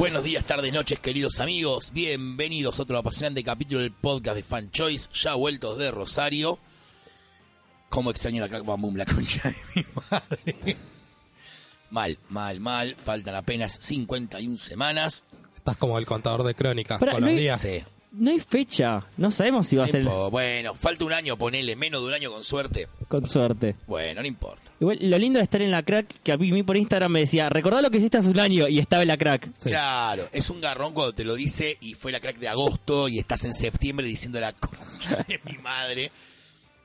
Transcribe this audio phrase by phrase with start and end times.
[0.00, 1.90] Buenos días, tardes, noches, queridos amigos.
[1.92, 6.58] Bienvenidos a otro apasionante capítulo del podcast de Fan Choice, ya vueltos de Rosario.
[7.90, 10.76] Cómo extraño la crack bam boom, la concha de mi madre.
[11.90, 12.94] Mal, mal, mal.
[12.94, 15.22] Faltan apenas 51 semanas.
[15.54, 17.60] Estás como el contador de crónicas Pará, con no los hay- días.
[17.60, 17.84] Sí.
[18.12, 19.04] No hay fecha.
[19.18, 22.32] No sabemos si va a ser Bueno, falta un año, ponele, menos de un año
[22.32, 22.88] con suerte.
[23.06, 23.76] con suerte.
[23.86, 24.69] Bueno, no importa.
[24.80, 27.50] Igual, lo lindo de estar en la crack, que a mí por Instagram me decía,
[27.50, 29.50] recordá lo que hiciste hace un año y estaba en la crack.
[29.58, 29.68] Sí.
[29.68, 33.18] Claro, es un garrón cuando te lo dice y fue la crack de agosto y
[33.18, 36.10] estás en septiembre diciendo la concha de mi madre.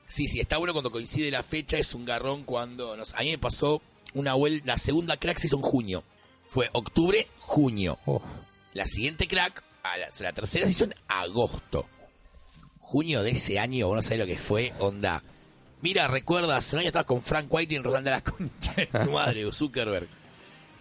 [0.06, 2.96] Sí, sí, está bueno cuando coincide la fecha, es un garrón cuando...
[2.96, 3.80] no sé, a mí me pasó
[4.12, 6.04] una vuelta, la segunda crack se hizo en junio.
[6.48, 7.98] Fue octubre, junio.
[8.04, 8.20] Oh,
[8.74, 11.86] La siguiente crack, a la, la tercera se hizo en agosto.
[12.80, 15.22] Junio de ese año, vos no sabés lo que fue, onda.
[15.82, 19.52] Mira, recuerdas, el año estabas con Frank White y enrolando la concha de tu madre,
[19.52, 20.08] Zuckerberg.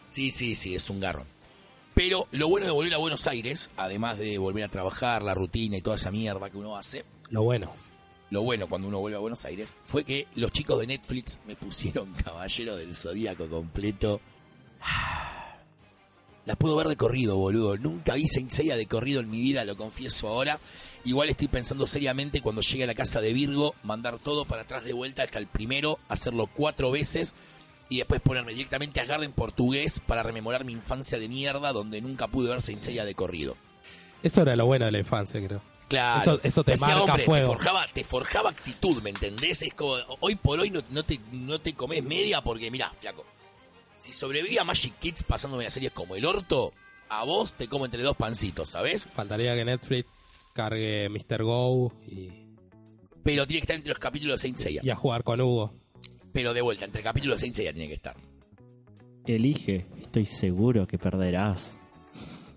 [0.07, 1.27] Sí, sí, sí, es un garrón.
[1.93, 5.77] Pero lo bueno de volver a Buenos Aires, además de volver a trabajar, la rutina
[5.77, 7.71] y toda esa mierda que uno hace, lo bueno.
[8.29, 11.55] lo bueno cuando uno vuelve a Buenos Aires fue que los chicos de Netflix me
[11.55, 14.19] pusieron Caballero del Zodíaco completo.
[16.45, 17.77] La puedo ver de corrido, boludo.
[17.77, 20.59] Nunca vi Saint Seiya de corrido en mi vida, lo confieso ahora.
[21.05, 24.83] Igual estoy pensando seriamente cuando llegue a la casa de Virgo, mandar todo para atrás
[24.83, 27.35] de vuelta hasta el primero, hacerlo cuatro veces
[27.89, 32.01] y después ponerme directamente a Asgard en portugués para rememorar mi infancia de mierda donde
[32.01, 33.55] nunca pude ver Saint Seiya de corrido.
[34.23, 35.61] Eso era lo bueno de la infancia, creo.
[35.87, 36.19] Claro.
[36.21, 37.49] Eso- eso te Decía, marca hombre, fuego.
[37.51, 39.61] Te forjaba, te forjaba actitud, ¿me entendés?
[39.61, 43.23] Es como, hoy por hoy no, no te, no te comes media porque, mirá, flaco,
[43.95, 46.73] si sobreviví a Magic Kids pasándome las series como el orto,
[47.09, 49.07] a vos te como entre dos pancitos, ¿sabes?
[49.15, 50.09] Faltaría que Netflix
[50.65, 51.43] cargue Mr.
[51.43, 52.29] Go y,
[53.23, 54.81] Pero tiene que estar entre los capítulos de Saint Seiya.
[54.83, 55.73] y a jugar con Hugo.
[56.31, 58.15] Pero de vuelta, entre capítulos de Saint Seiya tiene que estar.
[59.25, 61.75] Elige, estoy seguro que perderás.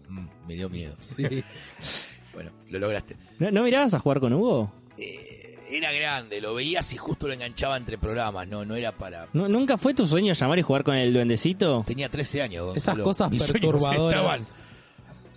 [0.09, 0.95] Mm, me dio miedo.
[2.35, 3.17] bueno, lo lograste.
[3.41, 4.73] ¿No, no mirabas a jugar con Hugo?
[4.97, 9.29] Eh, era grande, lo veías y justo lo enganchaba entre programas, no, no era para...
[9.33, 11.83] ¿No- ¿Nunca fue tu sueño llamar y jugar con el duendecito?
[11.87, 12.95] Tenía 13 años, Gonzalo.
[13.03, 14.41] Esas cosas Mis sueños perturbadoras.
[14.41, 14.68] estaban-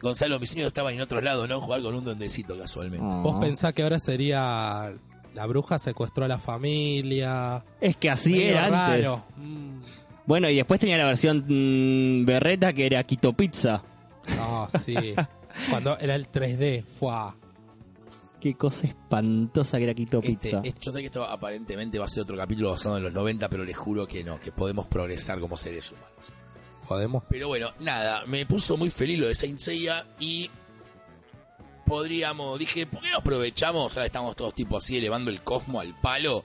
[0.01, 3.06] Gonzalo, mis sueños estaban en otros lados, no jugar con un duendecito casualmente.
[3.06, 3.22] Oh.
[3.22, 4.94] Vos pensás que ahora sería
[5.34, 7.63] la bruja secuestró a la familia.
[7.79, 9.09] Es que así Medio era antes.
[9.38, 9.81] Mm.
[10.25, 13.84] Bueno, y después tenía la versión mm, berreta que era Quito Pizza.
[14.40, 14.95] Ah, sí.
[15.69, 17.13] Cuando era el 3D, fue
[18.40, 20.61] Qué cosa espantosa que era Quito Este, Pizza.
[20.63, 23.63] yo sé que esto aparentemente va a ser otro capítulo basado en los 90, pero
[23.63, 26.34] les juro que no, que podemos progresar como seres humanos.
[27.29, 30.50] Pero bueno, nada, me puso muy feliz lo de Saint Seiya y
[31.85, 33.96] podríamos, dije, ¿por qué no aprovechamos?
[33.97, 36.44] Ahora estamos todos tipo así elevando el cosmo al palo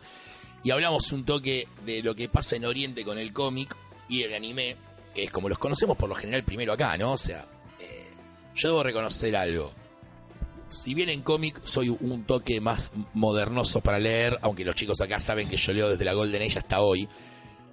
[0.62, 3.77] y hablamos un toque de lo que pasa en Oriente con el cómic
[4.09, 4.77] y el anime,
[5.15, 7.13] que es como los conocemos por lo general primero acá, ¿no?
[7.13, 7.47] O sea,
[7.78, 8.11] eh,
[8.55, 9.73] yo debo reconocer algo.
[10.67, 15.21] Si bien en cómic soy un toque más modernoso para leer, aunque los chicos acá
[15.21, 17.09] saben que yo leo desde la Golden Age hasta hoy,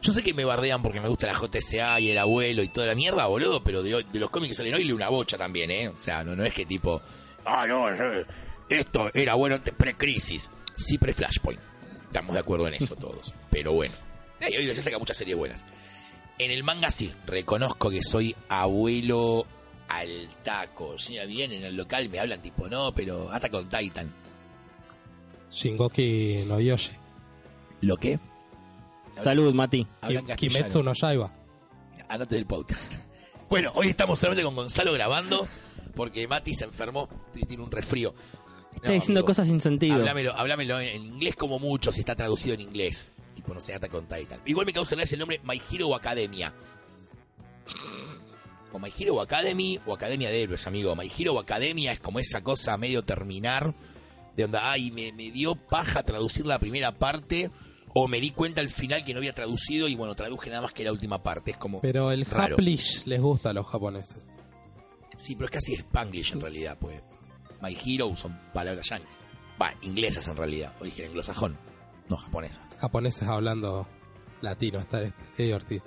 [0.04, 2.86] yo sé que me bardean porque me gusta la JSA y el abuelo y toda
[2.88, 5.38] la mierda, boludo, pero de, hoy- de los cómics que salen hoy leo una bocha
[5.38, 5.88] también, ¿eh?
[5.90, 7.02] O sea, no, no es que tipo,
[7.46, 8.26] ah, no, eh,
[8.70, 10.52] esto era bueno antes pre-crisis.
[10.78, 11.60] Sí, pre-Flashpoint.
[12.06, 13.34] Estamos de acuerdo en eso todos.
[13.50, 13.96] Pero bueno.
[14.42, 15.66] Y hoy se saca muchas series buenas.
[16.38, 19.46] En el manga sí, reconozco que soy abuelo
[19.88, 20.98] al taco.
[21.00, 24.12] Si me vienen en el local me hablan tipo, no, pero hasta con Titan.
[25.52, 26.92] Shingoki no Yoshi.
[27.82, 28.20] ¿Lo qué?
[29.22, 29.88] Salud, Mati.
[30.38, 31.32] Kimetsu no Yaiba.
[32.10, 32.82] Andate del podcast.
[33.50, 35.46] Bueno, hoy estamos solamente con Gonzalo grabando
[35.94, 38.16] porque Mati se enfermó y tiene un resfrío.
[38.74, 39.94] Está diciendo amigo, cosas sin sentido.
[39.94, 43.12] Hablámelo, hablámelo en inglés como mucho, si está traducido en inglés.
[43.36, 44.42] Tipo, no sé, hasta con Titan.
[44.46, 46.52] Igual me causa gracia el nombre My Hero Academia.
[48.72, 50.96] O My Hero Academy o Academia de Héroes, amigo.
[50.96, 53.76] My Hero Academia es como esa cosa medio terminar.
[54.36, 57.52] De onda, ay, me, me dio paja traducir la primera parte.
[57.96, 60.74] O me di cuenta al final que no había traducido y bueno, traduje nada más
[60.74, 61.52] que la última parte.
[61.52, 61.82] Es como.
[61.82, 62.56] Pero el Raro.
[62.56, 64.38] Haplish les gusta a los japoneses.
[65.18, 67.02] Sí, pero es casi Spanglish en realidad, pues.
[67.62, 69.26] My Hero son palabras yankees.
[69.62, 71.58] Va, inglesas en realidad, origen anglosajón,
[72.10, 72.68] no japonesas.
[72.82, 73.88] Japoneses hablando
[74.42, 75.84] latino, está es divertido.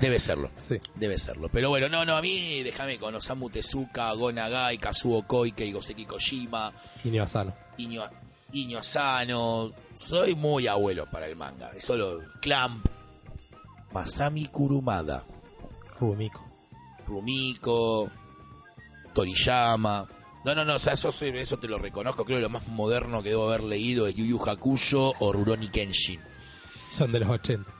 [0.00, 0.78] Debe serlo, Sí.
[0.96, 1.50] debe serlo.
[1.52, 6.06] Pero bueno, no, no, a mí déjame con Osamu Tezuka, Go Nagai, Kazuo Koike, Goseki
[6.06, 6.72] Kojima,
[7.04, 7.54] Inio Asano.
[7.76, 8.02] Iño,
[8.52, 9.72] Iño Asano.
[9.94, 11.70] Soy muy abuelo para el manga.
[11.76, 12.84] Es solo Clamp,
[13.92, 15.24] Masami Kurumada,
[15.98, 16.44] Rumiko.
[17.06, 18.10] Rumiko,
[19.12, 20.06] Toriyama.
[20.44, 22.24] No, no, no, o sea, eso, te lo reconozco.
[22.24, 25.68] Creo que lo más moderno que debo haber leído es Yu Yu Hakusho o Rurouni
[25.68, 26.20] Kenshin.
[26.90, 27.70] Son de los 80.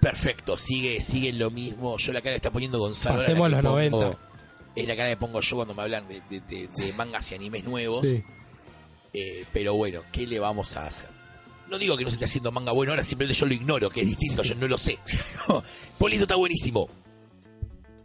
[0.00, 1.96] Perfecto, sigue, sigue lo mismo.
[1.98, 3.18] Yo la cara que está poniendo Gonzalo.
[3.18, 4.18] Pasemos a los pongo- 90.
[4.76, 7.34] Es la cara que pongo yo cuando me hablan de, de- de- de mangas y
[7.34, 8.06] animes nuevos.
[8.06, 8.22] Sí.
[9.12, 11.08] Eh, pero bueno, ¿qué le vamos a hacer?
[11.68, 14.00] No digo que no se esté haciendo manga bueno, ahora simplemente yo lo ignoro, que
[14.00, 14.98] es distinto, yo no lo sé.
[15.98, 16.88] Polito está buenísimo.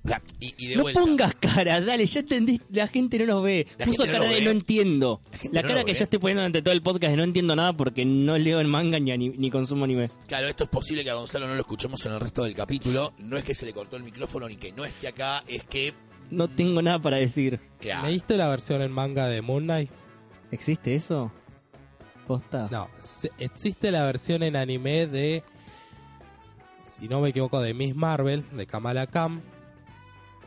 [0.05, 0.99] O sea, y, y de No vuelta.
[0.99, 3.67] pongas cara, dale, ya entendí, la gente no nos ve.
[3.77, 4.45] La Puso no cara lo de ve.
[4.45, 5.21] no entiendo.
[5.53, 5.97] La no cara que ve.
[5.97, 8.67] yo estoy poniendo durante todo el podcast de no entiendo nada porque no leo el
[8.67, 10.09] manga ni, ni consumo anime.
[10.27, 13.13] Claro, esto es posible que a Gonzalo no lo escuchemos en el resto del capítulo.
[13.19, 15.93] No es que se le cortó el micrófono ni que no esté acá, es que.
[16.31, 17.61] No tengo nada para decir.
[17.79, 19.89] Claro, ¿Leíste la versión en manga de Moon Knight?
[20.53, 21.31] ¿Existe eso?
[22.27, 22.67] ¿Posta?
[22.69, 22.87] No,
[23.39, 25.43] existe la versión en anime de,
[26.77, 29.41] si no me equivoco, de Miss Marvel, de Kamala Khan,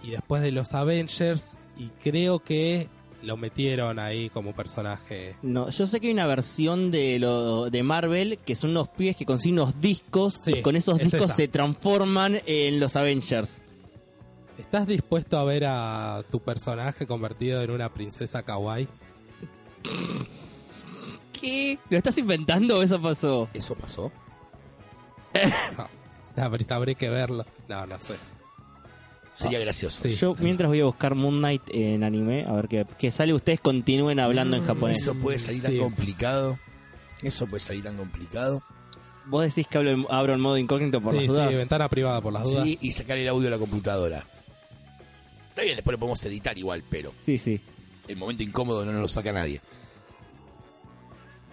[0.04, 2.88] y después de los Avengers, y creo que
[3.20, 5.34] lo metieron ahí como personaje.
[5.42, 9.16] No, yo sé que hay una versión de lo de Marvel que son unos pibes
[9.16, 13.64] que consiguen unos discos Sí, y con esos es discos se transforman en los Avengers.
[14.56, 18.86] ¿Estás dispuesto a ver a tu personaje convertido en una princesa kawaii?
[21.32, 21.78] ¿Qué?
[21.90, 23.48] ¿Lo estás inventando o eso pasó?
[23.54, 24.12] ¿eso pasó?
[26.36, 27.46] No, habría, habría que verlo.
[27.66, 28.14] No, no sé.
[29.32, 30.02] Sería gracioso.
[30.02, 30.16] Sí.
[30.16, 33.58] Yo mientras voy a buscar Moon Knight en anime, a ver qué, qué sale, ustedes
[33.60, 34.98] continúen hablando en japonés.
[35.00, 35.78] Eso puede salir tan Sí.
[35.78, 36.58] complicado.
[37.22, 38.62] Eso puede salir tan complicado.
[39.24, 41.48] Vos decís que hablo abro en modo incógnito por sí, las dudas.
[41.48, 42.64] sí, ventana privada por las dudas.
[42.64, 44.26] Sí, y sacar el audio a la computadora.
[45.48, 47.58] Está bien, después lo podemos editar igual, pero Sí, sí.
[48.08, 49.62] el momento incómodo no nos lo saca nadie.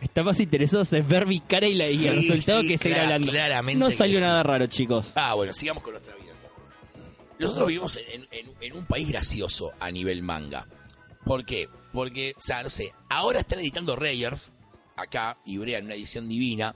[0.03, 2.93] Está más interesados en ver mi cara y, la, y el resultado sí, que seguir
[2.97, 3.31] clara- hablando.
[3.31, 4.25] claramente No salió sí.
[4.25, 5.07] nada raro, chicos.
[5.15, 6.75] Ah, bueno, sigamos con nuestra vida entonces.
[7.39, 10.67] Nosotros vivimos en, en- en un país gracioso a nivel manga.
[11.25, 11.69] ¿Por qué?
[11.93, 14.41] Porque, o sea, no sé, ahora están editando Rayers
[14.97, 16.75] acá, y Brea en una edición divina.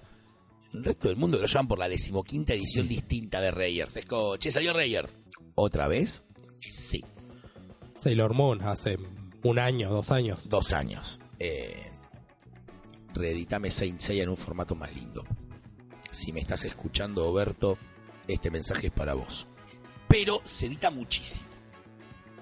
[0.73, 3.95] El resto del mundo lo llaman por la decimoquinta edición distinta de Rayers.
[3.95, 5.09] Es como, che, salió Rayers.
[5.56, 6.23] ¿Otra vez?
[6.59, 7.03] Sí,
[7.97, 8.97] Sailor Moon hace
[9.44, 10.47] un año, dos años.
[10.50, 11.19] dos años.
[11.39, 11.91] Eh,
[13.17, 15.23] reeditame Saint Seiya en un formato más lindo.
[16.11, 17.77] Si me estás escuchando, Oberto,
[18.27, 19.47] este mensaje es para vos.
[20.07, 21.47] Pero se edita muchísimo.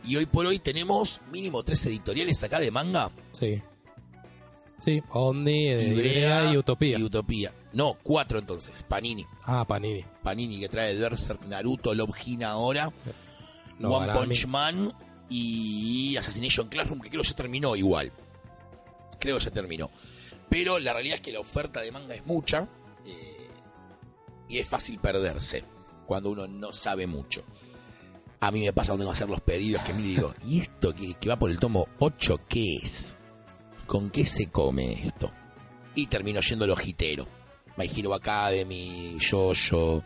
[0.04, 3.10] Y hoy por hoy tenemos mínimo tres editoriales acá de manga.
[3.32, 3.62] Sí.
[4.78, 7.00] Sí, Omni, eh, Ibrea y Utopía.
[7.00, 7.52] Y Utopía.
[7.74, 8.84] No, cuatro entonces.
[8.84, 9.26] Panini.
[9.44, 10.06] Ah, Panini.
[10.22, 12.90] Panini que trae Berserk, Naruto, Love Hina ahora,
[13.80, 14.28] No, One Arami.
[14.28, 14.94] Punch Man
[15.30, 18.12] y Assassination Classroom, que creo que ya terminó igual.
[19.20, 19.90] Creo que ya terminó.
[20.50, 22.68] Pero la realidad es que la oferta de manga es mucha
[23.06, 23.50] eh,
[24.48, 25.64] y es fácil perderse
[26.06, 27.44] cuando uno no sabe mucho.
[28.40, 30.94] A mí me pasa cuando tengo que hacer los pedidos que me digo, ¿y esto
[30.94, 33.18] que, que va por el tomo 8 qué es?
[33.88, 35.32] ¿Con qué se come esto?
[35.96, 37.28] Y termino yendo al ojitero.
[37.78, 40.04] My Hero Academy, Jojo,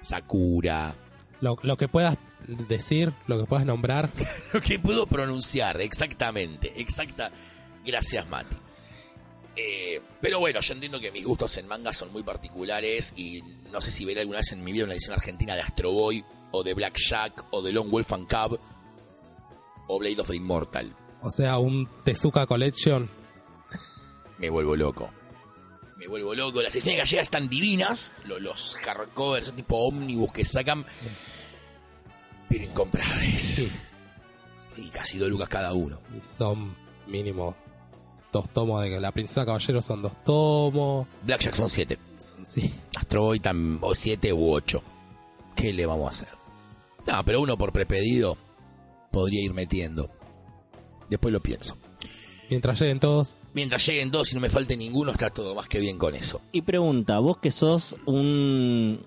[0.00, 0.94] Sakura,
[1.40, 2.16] Lo, lo que puedas
[2.46, 4.10] decir, lo que puedas nombrar.
[4.52, 7.30] Lo que puedo pronunciar, exactamente, exacta.
[7.84, 8.56] Gracias, Mati.
[9.56, 13.80] Eh, pero bueno, yo entiendo que mis gustos en manga son muy particulares y no
[13.80, 16.62] sé si veré alguna vez en mi vida una edición argentina de Astro Boy o
[16.64, 18.58] de Black Jack o de Long Wolf and Cub
[19.86, 20.96] o Blade of the Immortal.
[21.22, 23.08] O sea, un Tezuka Collection.
[24.38, 25.10] Me vuelvo loco.
[25.96, 26.60] Me vuelvo loco.
[26.60, 28.10] Las ediciones gallegas están divinas.
[28.24, 30.84] Lo- Los hardcovers, tipo ómnibus que sacan.
[32.48, 33.40] Pero incomprables.
[33.42, 33.70] Sí.
[34.76, 36.00] Y casi dos lucas cada uno.
[36.16, 37.56] Y son mínimo
[38.34, 41.06] dos tomos de la princesa caballero son dos tomos.
[41.22, 41.98] Black Jack son siete.
[42.18, 42.70] Son- sí.
[42.96, 44.82] Astro Boy tam- o 7 u 8.
[45.56, 46.28] ¿Qué le vamos a hacer?
[47.06, 48.36] No, pero uno por prepedido
[49.10, 50.10] podría ir metiendo.
[51.08, 51.76] Después lo pienso.
[52.50, 53.38] Mientras lleguen todos.
[53.54, 56.40] Mientras lleguen dos y no me falte ninguno, está todo más que bien con eso.
[56.52, 59.00] Y pregunta, vos que sos un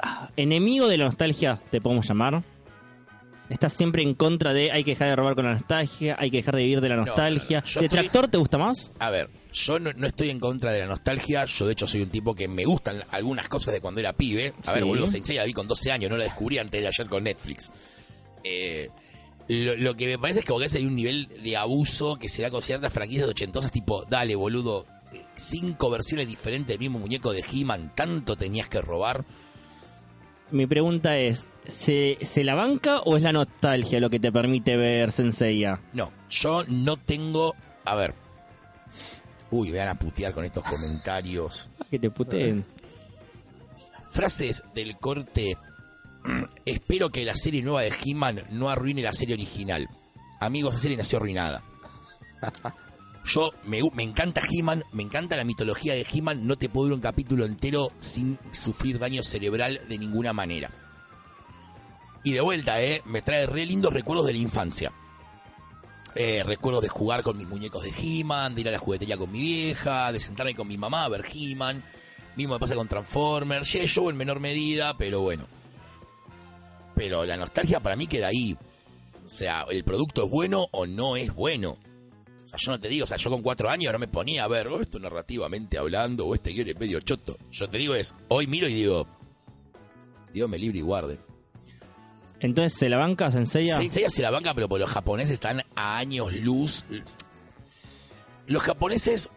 [0.00, 2.42] ah, enemigo de la nostalgia, te podemos llamar.
[3.50, 6.36] Estás siempre en contra de hay que dejar de robar con la nostalgia, hay que
[6.38, 7.64] dejar de vivir de la No, nostalgia.
[7.74, 8.92] no, ¿Detractor te gusta más?
[8.98, 11.44] A ver, yo no, no estoy en contra de la nostalgia.
[11.46, 14.52] Yo, de hecho, soy un tipo que me gustan algunas cosas de cuando era pibe.
[14.66, 16.88] A ver, boludo, Saint Seiya la vi con 12 años, no la descubrí antes de
[16.88, 17.72] ayer con Netflix.
[18.44, 18.90] Eh,
[19.48, 22.42] lo, lo que me parece es que porque hay un nivel de abuso que se
[22.42, 24.84] da con ciertas franquicias ochentosas, tipo, dale, boludo,
[25.34, 29.24] cinco versiones diferentes del mismo muñeco de He-Man, tanto tenías que robar.
[30.50, 34.76] Mi pregunta es, ¿se, ¿se la banca o es la nostalgia lo que te permite
[34.76, 35.80] ver Senseiya?
[35.92, 37.54] No, yo no tengo.
[37.84, 38.14] A ver.
[39.50, 41.68] Uy, me van a putear con estos comentarios.
[41.80, 42.64] Ah, Que te puteen.
[44.10, 45.56] Frases del corte.
[46.24, 49.88] "Mm, Espero que la serie nueva de He-Man no arruine la serie original.
[50.40, 51.62] Amigos, la serie nació arruinada.
[53.24, 56.46] Yo me, me encanta He-Man, me encanta la mitología de He-Man.
[56.46, 60.70] No te puedo ver un capítulo entero sin sufrir daño cerebral de ninguna manera.
[62.24, 63.02] Y de vuelta, ¿eh?
[63.04, 64.92] Me trae re lindos recuerdos de la infancia.
[66.14, 69.30] Eh, recuerdos de jugar con mis muñecos de He-Man, de ir a la juguetería con
[69.30, 71.84] mi vieja, de sentarme con mi mamá a ver He-Man.
[72.36, 73.76] Mismo me pasa con Transformers.
[73.94, 75.46] Joe en menor medida, pero bueno.
[76.94, 78.56] Pero la nostalgia para mí queda ahí.
[79.24, 81.76] O sea, el producto es bueno o no es bueno.
[82.44, 84.44] O sea, yo no te digo, o sea, yo con cuatro años no me ponía
[84.44, 87.36] a ver, oh, esto narrativamente hablando, o este guion es medio choto.
[87.50, 89.06] Yo te digo es, hoy miro y digo,
[90.32, 91.20] Dios me libre y guarde.
[92.40, 93.78] Entonces, ¿se la banca, Senseiya?
[93.78, 96.84] Sí, Seiya se la banca, pero por los japoneses están a años luz.
[98.46, 99.28] Los japoneses,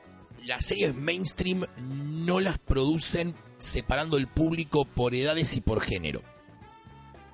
[0.46, 6.22] las series mainstream no las producen separando el público por edades y por género.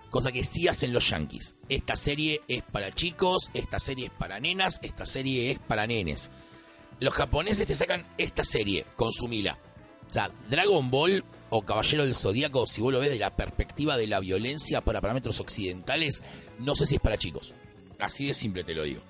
[0.09, 1.57] Cosa que sí hacen los yankees.
[1.67, 6.31] Esta serie es para chicos, esta serie es para nenas, esta serie es para nenes.
[6.99, 9.59] Los japoneses te sacan esta serie, consumila.
[10.09, 13.97] O sea, Dragon Ball o Caballero del Zodíaco, si vos lo ves de la perspectiva
[13.97, 16.21] de la violencia para parámetros occidentales,
[16.59, 17.53] no sé si es para chicos.
[17.99, 19.01] Así de simple te lo digo.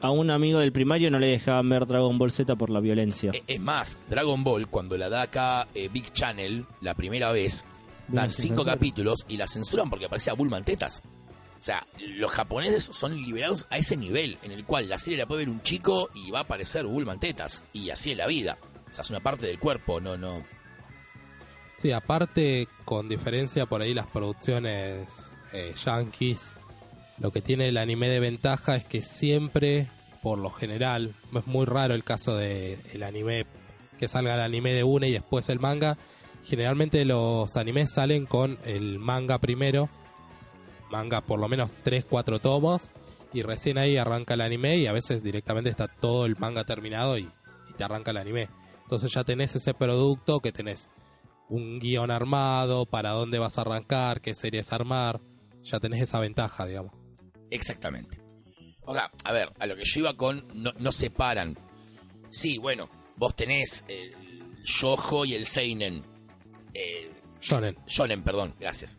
[0.00, 3.32] A un amigo del primario no le dejaban ver Dragon Ball Z por la violencia.
[3.34, 7.64] E- Es más, Dragon Ball, cuando la da acá eh, Big Channel la primera vez,
[8.06, 8.74] dan cinco censura.
[8.74, 11.02] capítulos y la censuran porque aparecía Bulma en tetas.
[11.60, 15.26] O sea, los japoneses son liberados a ese nivel, en el cual la serie la
[15.26, 17.64] puede ver un chico y va a aparecer Bulma en tetas.
[17.72, 18.56] Y así es la vida.
[18.88, 20.44] O sea, es una parte del cuerpo, no, no.
[21.80, 26.52] Sí, aparte, con diferencia por ahí las producciones eh, yankees,
[27.18, 29.86] lo que tiene el anime de ventaja es que siempre,
[30.20, 33.46] por lo general, es muy raro el caso de el anime
[33.96, 35.96] que salga el anime de una y después el manga.
[36.42, 39.88] Generalmente los animes salen con el manga primero,
[40.90, 42.90] manga por lo menos 3, 4 tomos,
[43.32, 47.18] y recién ahí arranca el anime y a veces directamente está todo el manga terminado
[47.18, 47.30] y,
[47.70, 48.48] y te arranca el anime.
[48.82, 50.90] Entonces ya tenés ese producto que tenés
[51.48, 55.20] un guion armado, para dónde vas a arrancar, qué series armar,
[55.62, 56.92] ya tenés esa ventaja, digamos.
[57.50, 58.20] Exactamente.
[58.82, 61.58] O sea, a ver, a lo que yo iba con, no, no separan.
[62.30, 64.14] Sí, bueno, vos tenés el
[64.64, 66.04] Yojo y el Seinen.
[66.74, 67.76] Eh, Shonen.
[67.86, 68.98] Shonen, perdón, gracias.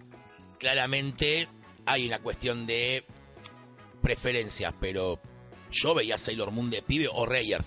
[0.59, 1.47] Claramente
[1.85, 3.05] hay una cuestión de
[4.01, 5.19] preferencias, pero
[5.71, 7.65] yo veía Sailor Moon de pibe o Rayers.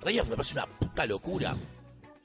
[0.00, 1.56] Rayers me parece una puta locura.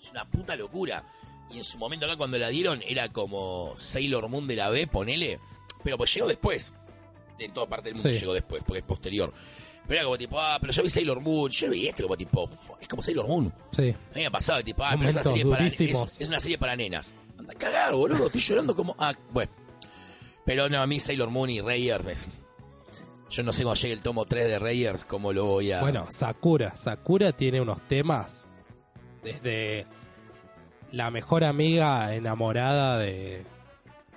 [0.02, 1.04] Es una puta locura.
[1.52, 4.88] Y en su momento acá cuando la dieron era como Sailor Moon de la B,
[4.88, 5.40] ponele.
[5.84, 6.74] Pero pues llegó después.
[7.38, 8.20] En toda parte del mundo Sí.
[8.20, 9.34] llegó después, porque es posterior.
[9.88, 11.52] Pero era como tipo, ah, pero yo vi Sailor Moon.
[11.52, 12.50] Yo vi este como tipo,
[12.82, 13.54] es como Sailor Moon.
[13.72, 13.90] Sí.
[13.90, 15.82] A mí me ha pasado, tipo, ah, pero es una, serie para, es,
[16.22, 17.14] es una serie para nenas.
[17.38, 18.96] Anda a cagar, boludo, estoy llorando como...
[18.98, 19.52] Ah, bueno.
[20.46, 22.02] Pero no, a mí Sailor Moon y Rayer...
[23.30, 25.82] Yo no sé cuando llegue el tomo 3 de Rayer, cómo lo voy a...
[25.82, 26.78] Bueno, Sakura.
[26.78, 28.50] Sakura tiene unos temas
[29.24, 29.86] desde
[30.96, 33.44] la mejor amiga enamorada de,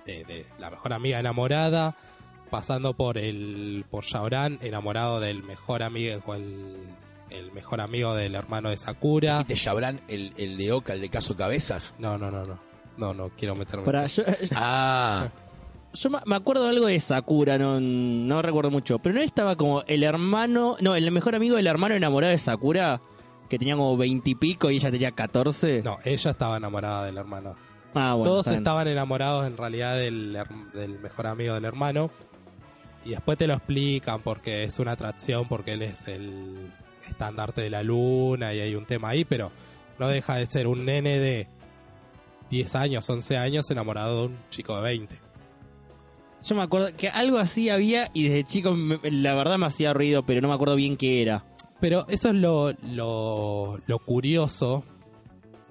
[0.06, 1.96] de, de la mejor amiga enamorada,
[2.50, 6.76] pasando por el por Shaoran enamorado del mejor amigo el,
[7.30, 9.42] el mejor amigo del hermano de Sakura.
[9.44, 11.96] ¿Te Chabran el, el de Oca, el de Caso Cabezas?
[11.98, 12.58] No, no, no, no.
[12.96, 13.82] No, no quiero meterme.
[13.82, 14.22] en Para, eso.
[14.24, 15.28] yo, Ah,
[15.94, 18.98] yo me me acuerdo de algo de Sakura, no, no recuerdo mucho.
[19.00, 23.00] Pero no estaba como el hermano, no, el mejor amigo del hermano enamorado de Sakura,
[23.48, 25.82] que tenía como veintipico y, ella tenía catorce.
[25.82, 27.56] No, ella estaba enamorada del hermano.
[27.94, 30.38] Ah, bueno, Todos estaban enamorados en realidad del,
[30.74, 32.10] del mejor amigo del hermano.
[33.04, 36.70] Y después te lo explican porque es una atracción, porque él es el
[37.08, 39.50] estandarte de la luna y hay un tema ahí, pero
[39.98, 41.48] no deja de ser un nene de
[42.50, 45.18] 10 años, 11 años enamorado de un chico de 20.
[46.44, 49.92] Yo me acuerdo que algo así había y desde chico me- la verdad me hacía
[49.92, 51.44] ruido, pero no me acuerdo bien qué era.
[51.80, 54.84] Pero eso es lo, lo, lo curioso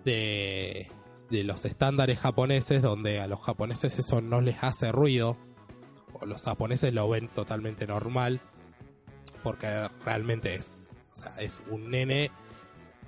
[0.06, 0.90] de,
[1.30, 5.38] de los estándares japoneses, donde a los japoneses eso no les hace ruido,
[6.14, 8.42] o los japoneses lo ven totalmente normal,
[9.44, 10.80] porque realmente es,
[11.12, 12.32] o sea, es un nene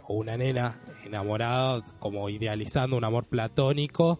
[0.08, 4.20] o una nena enamorado, como idealizando un amor platónico,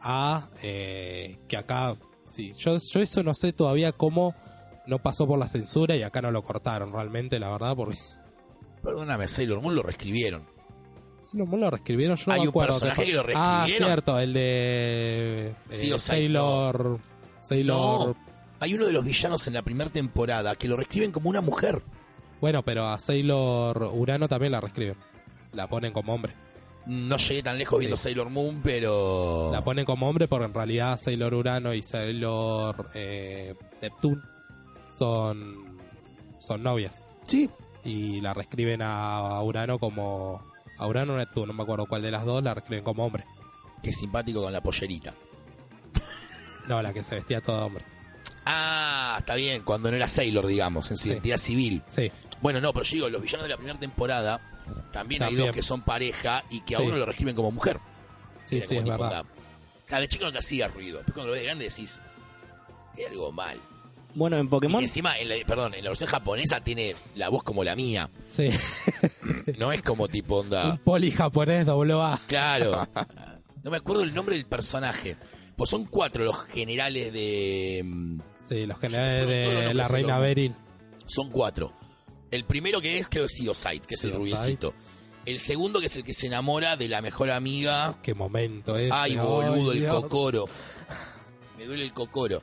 [0.00, 4.34] a eh, que acá, sí, yo, yo eso no sé todavía cómo
[4.86, 7.98] no pasó por la censura y acá no lo cortaron realmente, la verdad, porque
[8.82, 10.46] perdóname, Sailor Moon lo reescribieron.
[11.20, 12.72] Sailor Moon lo reescribieron, yo no Hay me un acuerdo.
[12.72, 13.20] personaje qué que lo.
[13.34, 13.88] Ah, reescribieron.
[13.88, 17.00] cierto, el de eh, Sí, o Sailor...
[17.40, 18.08] Sailor...
[18.08, 18.16] No,
[18.60, 21.82] hay uno de los villanos en la primera temporada que lo reescriben como una mujer.
[22.40, 24.96] Bueno, pero a Sailor Urano también la reescriben.
[25.52, 26.34] La ponen como hombre.
[26.86, 29.50] No llegué tan lejos viendo Sailor Moon, pero...
[29.52, 34.20] La ponen como hombre porque en realidad Sailor Urano y Sailor eh, Neptune
[34.96, 35.78] son,
[36.38, 36.92] son novias.
[37.26, 37.50] Sí,
[37.84, 40.42] Y la reescriben a Urano como...
[40.78, 43.24] A Urano o Neptune, no me acuerdo cuál de las dos, la reescriben como hombre.
[43.82, 45.14] qué simpático con la pollerita.
[46.68, 47.84] No, la que se vestía toda hombre.
[48.46, 51.10] Ah, está bien, cuando no era Sailor, digamos, en su Sí.
[51.10, 51.82] identidad civil.
[51.88, 52.10] Sí,
[52.40, 54.40] Bueno, no, pero yo digo, los villanos de la primera temporada
[54.92, 56.84] también, hay dos que son pareja y que a Sí.
[56.86, 57.80] uno lo reescriben como mujer.
[58.44, 59.24] sí, Era sí, es verdad.
[59.86, 60.96] Cada chico no te hacía ruido.
[60.98, 62.00] Después cuando lo ves de grande decís,
[62.96, 63.60] hay algo mal.
[64.14, 67.28] Bueno, en Y Pokémon, que encima, en la, perdón, en la versión japonesa tiene la
[67.28, 68.08] voz como la mía.
[68.28, 68.48] Sí.
[69.58, 70.76] No es como tipo Un onda.
[70.84, 72.18] poli japonés dobló A.
[72.26, 72.88] Claro.
[73.62, 75.16] No me acuerdo el nombre del personaje.
[75.56, 77.80] Pues son cuatro los generales de.
[77.82, 80.54] mm, Sí, los generales los de la reina Beryl.
[81.06, 81.72] Son cuatro.
[82.30, 84.74] El primero que es, creo que es Sight, que es el rubiecito.
[85.24, 87.96] El segundo que es el que se enamora de la mejor amiga.
[88.02, 88.90] Qué momento ese.
[88.92, 90.44] Ay, boludo, el cocoro.
[91.56, 92.42] Me duele el cocoro.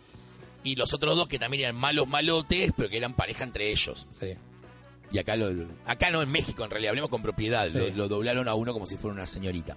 [0.63, 4.07] Y los otros dos que también eran malos malotes, pero que eran pareja entre ellos.
[4.11, 4.33] Sí.
[5.11, 5.49] Y acá lo,
[5.85, 7.67] acá no en México, en realidad, hablemos con propiedad.
[7.67, 7.77] Sí.
[7.77, 9.75] Lo, lo doblaron a uno como si fuera una señorita.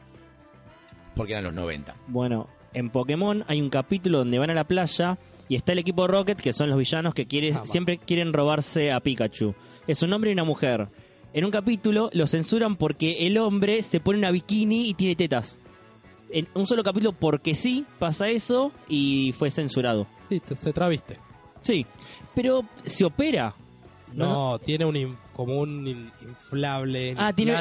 [1.16, 1.94] Porque eran los 90.
[2.08, 5.16] bueno, en Pokémon hay un capítulo donde van a la playa
[5.48, 7.66] y está el equipo Rocket, que son los villanos que quieren, Ama.
[7.66, 9.54] siempre quieren robarse a Pikachu.
[9.86, 10.88] Es un hombre y una mujer.
[11.32, 15.58] En un capítulo lo censuran porque el hombre se pone una bikini y tiene tetas.
[16.30, 20.06] En un solo capítulo porque sí pasa eso y fue censurado.
[20.28, 21.18] Sí, te- se traviste.
[21.62, 21.86] Sí,
[22.34, 23.54] pero se opera.
[24.12, 27.14] No, tiene un in- como un in- inflable.
[27.18, 27.52] Ah, tiene,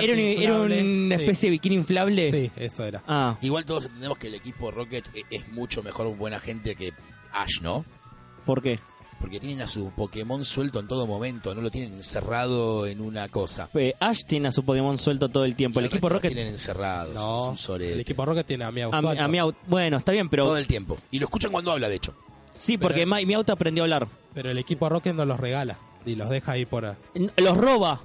[0.43, 1.21] era, un- una Sí.
[1.23, 2.29] especie de bikini inflable.
[2.31, 3.01] Sí, eso era.
[3.07, 6.93] Ah, Igual todos entendemos que el equipo Rocket e- es mucho mejor buena gente que
[7.31, 7.83] Ash, ¿no?
[8.45, 8.79] ¿por qué?
[9.19, 13.29] Porque tienen a su Pokémon suelto en todo momento, no lo tienen encerrado en una
[13.29, 13.69] cosa.
[13.73, 15.79] Eh, Ash tiene a su Pokémon suelto todo el tiempo.
[15.79, 17.09] Y El equipo Rocket tienen encerrados.
[17.09, 17.93] es No, un sorete.
[17.93, 20.97] el equipo Rocket tiene a Miau A, Meowth- bueno, está bien, pero Todo el tiempo.
[21.09, 22.13] Y lo escuchan cuando habla, de hecho.
[22.53, 24.07] Sí, pero- porque Mi- Meowth aprendió a hablar.
[24.33, 26.95] Pero el equipo Rocket no los regala y los deja ahí por...
[27.37, 28.01] Los roba.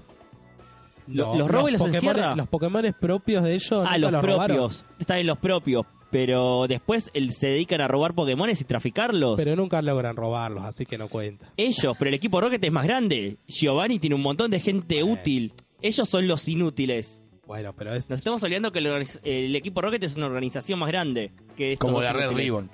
[1.07, 2.37] Lo- los roba y los Pokémones- encierra.
[2.37, 4.57] Los Pokémon propios de ellos Ah, los robaron.
[4.57, 4.85] propios.
[4.99, 5.87] Están en los propios.
[6.11, 9.37] Pero después el- se dedican a robar Pokémones y traficarlos.
[9.37, 11.52] Pero nunca logran robarlos, así que no cuenta.
[11.56, 13.37] Ellos, pero el equipo Rocket es más grande.
[13.47, 15.52] Giovanni tiene un montón de gente útil.
[15.82, 17.21] Ellos son los inútiles.
[17.47, 18.08] Bueno, pero es...
[18.11, 18.78] Nos estamos olvidando que
[19.23, 21.32] el, equipo Rocket es una organización más grande.
[21.56, 22.32] Que Como la Red.
[22.32, 22.71] Ribbon.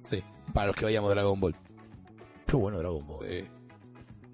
[0.00, 0.22] Sí.
[0.52, 1.54] Para los que vayamos Dragon Ball.
[2.46, 3.26] Qué bueno Dragon Ball.
[3.28, 3.48] sí.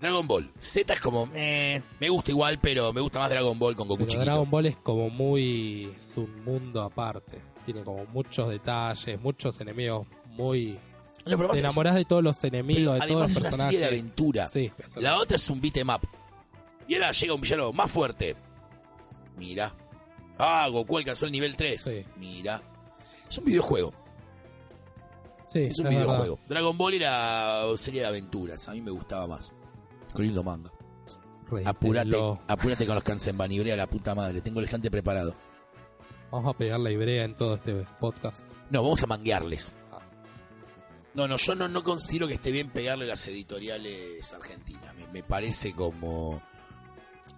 [0.00, 0.50] Dragon Ball.
[0.58, 3.98] Z es como, eh, me gusta igual, pero me gusta más Dragon Ball con Goku
[3.98, 4.24] Pero chiquito.
[4.24, 5.94] Dragon Ball es como muy...
[5.96, 7.40] es un mundo aparte.
[7.64, 10.76] Tiene como muchos detalles, muchos enemigos muy...
[11.24, 13.66] No, Te es- enamorás de todos los pero enemigos, de todos los es una serie
[13.66, 13.88] de personajes.
[14.00, 14.48] aventura.
[14.48, 16.00] Sí, La otra es un beat 'em up.
[16.88, 18.34] Y ahora llega un villano más fuerte.
[19.36, 19.72] Mira.
[20.36, 21.80] Ah, Goku alcanzó el nivel 3.
[21.80, 22.04] Sí.
[22.16, 22.60] Mira.
[23.30, 23.94] Es un videojuego.
[25.52, 26.06] Sí, Es un es verdad.
[26.06, 26.38] videojuego.
[26.48, 28.68] Dragon Ball era serie de aventuras.
[28.68, 29.52] A mí me gustaba más.
[30.12, 30.70] Con lindo manga.
[31.66, 32.40] Apúrate, Reítenlo.
[32.48, 33.52] apúrate con los Kansenban.
[33.52, 34.40] Ibrea la puta madre.
[34.40, 35.34] Tengo el gigante preparado.
[36.30, 38.46] Vamos a pegar la ibrea en todo este podcast.
[38.70, 39.70] No, vamos a manguearles.
[41.14, 44.94] No, no, yo no, no considero que esté bien pegarle las editoriales argentinas.
[44.94, 46.40] Me, me parece como...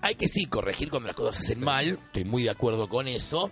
[0.01, 1.99] Hay que sí corregir cuando las cosas se hacen mal.
[2.07, 3.51] Estoy muy de acuerdo con eso.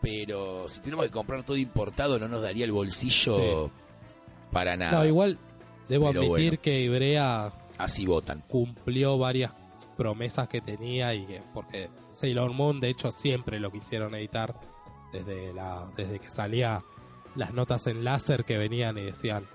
[0.00, 3.70] Pero si tenemos que comprar todo importado no nos daría el bolsillo
[4.50, 4.92] para nada.
[4.98, 5.38] No, igual
[5.88, 6.62] debo Pero admitir bueno.
[6.62, 8.42] que Ibrea Así votan.
[8.48, 9.52] cumplió varias
[9.96, 14.54] promesas que tenía y que porque Sailor Moon de hecho siempre lo quisieron editar
[15.12, 16.82] desde la desde que salía
[17.36, 19.46] las notas en láser que venían y decían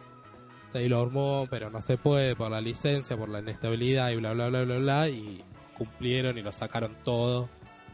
[0.72, 4.50] Sailor Moon pero no se puede por la licencia por la inestabilidad y bla bla
[4.50, 5.44] bla bla bla y
[5.78, 7.50] cumplieron y lo sacaron todo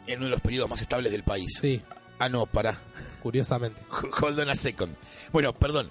[0.07, 1.57] En uno de los periodos más estables del país.
[1.59, 1.81] sí
[2.21, 2.79] Ah, no, pará.
[3.23, 3.81] curiosamente
[4.21, 4.95] Hold on a second.
[5.31, 5.89] Bueno, perdón.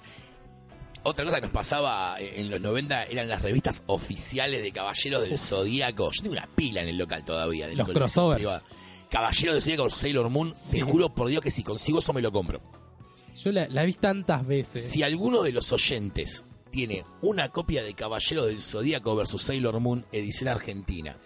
[1.03, 5.37] Otra cosa que nos pasaba en los 90 eran las revistas oficiales de Caballeros del
[5.37, 6.11] Zodíaco.
[6.11, 7.67] Yo tengo una pila en el local todavía.
[7.67, 8.47] del Los crossovers.
[9.09, 10.53] Caballeros del Zodíaco Sailor Moon.
[10.55, 10.77] Sí.
[10.77, 12.61] Te juro por Dios que si consigo eso me lo compro.
[13.35, 17.95] yo la, la vi tantas veces Si alguno de los oyentes tiene una copia de
[17.95, 21.17] Caballeros del Zodíaco versus Sailor Moon edición argentina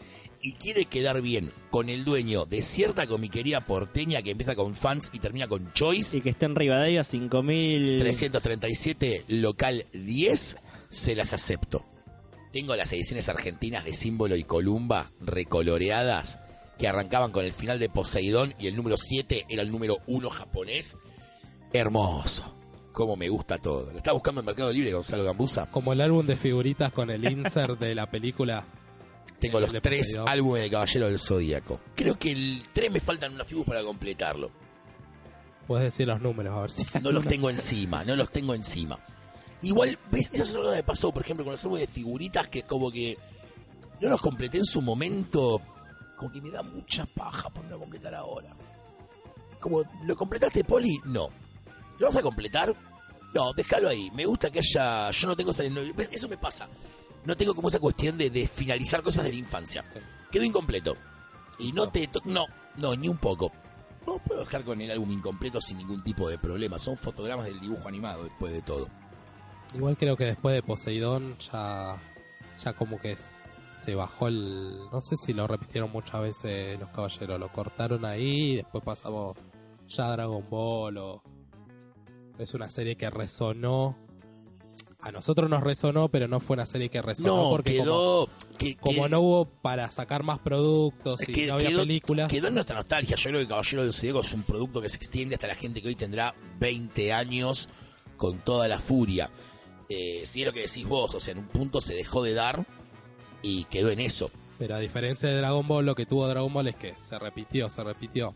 [0.42, 5.10] y quiere quedar bien con el dueño de cierta comiquería porteña que empieza con fans
[5.14, 7.98] y termina con Choice, Y que está en Rivadavia 5000.
[8.00, 10.58] 337, local 10,
[10.90, 11.86] se las acepto.
[12.52, 16.40] Tengo las ediciones argentinas de símbolo y columba recoloreadas
[16.78, 20.30] que arrancaban con el final de Poseidón y el número 7 era el número 1
[20.30, 20.98] japonés.
[21.74, 22.54] Hermoso.
[22.94, 23.92] Cómo me gusta todo.
[23.92, 25.70] ¿Lo está buscando en Mercado Libre, Gonzalo Gambusa?
[25.70, 28.66] como el álbum de figuritas con el insert de la película
[29.40, 31.80] Tengo los tres álbumes de Caballero del Zodíaco.
[31.96, 34.50] Creo que el 3 me faltan unas figuras para completarlo.
[35.68, 39.00] puedes decir los números a ver si No los tengo encima, no los tengo encima.
[39.62, 40.32] Igual, ¿ves?
[40.34, 42.64] Esa es otra cosa que me pasó, por ejemplo, con los álbumes de figuritas que
[42.64, 43.18] como que
[44.02, 45.62] no los completé en su momento.
[46.18, 48.56] Como que me da mucha paja por no completar ahora.
[49.60, 51.00] Como, ¿lo completaste, Poli?
[51.06, 51.30] No.
[52.00, 52.74] ¿Lo vas a completar?
[53.34, 54.10] No, déjalo ahí.
[54.12, 55.12] Me gusta que haya.
[55.12, 55.64] Yo no tengo esa.
[55.64, 56.70] Eso me pasa.
[57.26, 59.84] No tengo como esa cuestión de, de finalizar cosas de la infancia.
[60.32, 60.96] Quedó incompleto.
[61.60, 62.08] Y no te.
[62.08, 62.46] to- No,
[62.78, 63.52] no, ni un poco.
[64.06, 66.78] No puedo dejar con el álbum incompleto sin ningún tipo de problema.
[66.78, 68.88] Son fotogramas del dibujo animado después de todo.
[69.74, 71.98] Igual creo que después de Poseidón ya,
[72.64, 73.42] ya como que es-
[73.76, 74.78] se bajó el...
[74.92, 79.36] No sé si lo repitieron muchas veces los caballeros, lo cortaron ahí y después pasamos
[79.90, 81.24] ya a Dragon Ball o...
[82.38, 83.98] Es una serie que resonó...
[85.06, 88.76] A nosotros nos resonó, pero no fue una serie que resonó No, porque como, que-
[88.76, 92.28] como que- no hubo para sacar más productos y que- no había quedó, películas.
[92.28, 93.16] quedó en nuestra nostalgia.
[93.16, 95.80] Yo creo que Caballero del Zodíaco es un producto que se extiende hasta la gente
[95.84, 97.70] que hoy tendrá 20 años
[98.18, 99.30] con toda la furia.
[99.90, 102.34] Eh, si es lo que decís vos, o sea, en un punto se dejó de
[102.34, 102.66] dar
[103.44, 104.28] y quedó en eso.
[104.58, 107.70] Pero a diferencia de Dragon Ball, lo que tuvo Dragon Ball es que se repitió,
[107.70, 108.34] se repitió.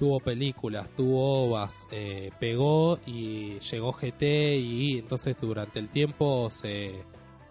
[0.00, 4.22] Tuvo películas, tuvo ovas, eh, pegó y llegó GT
[4.56, 7.04] y entonces durante el tiempo se,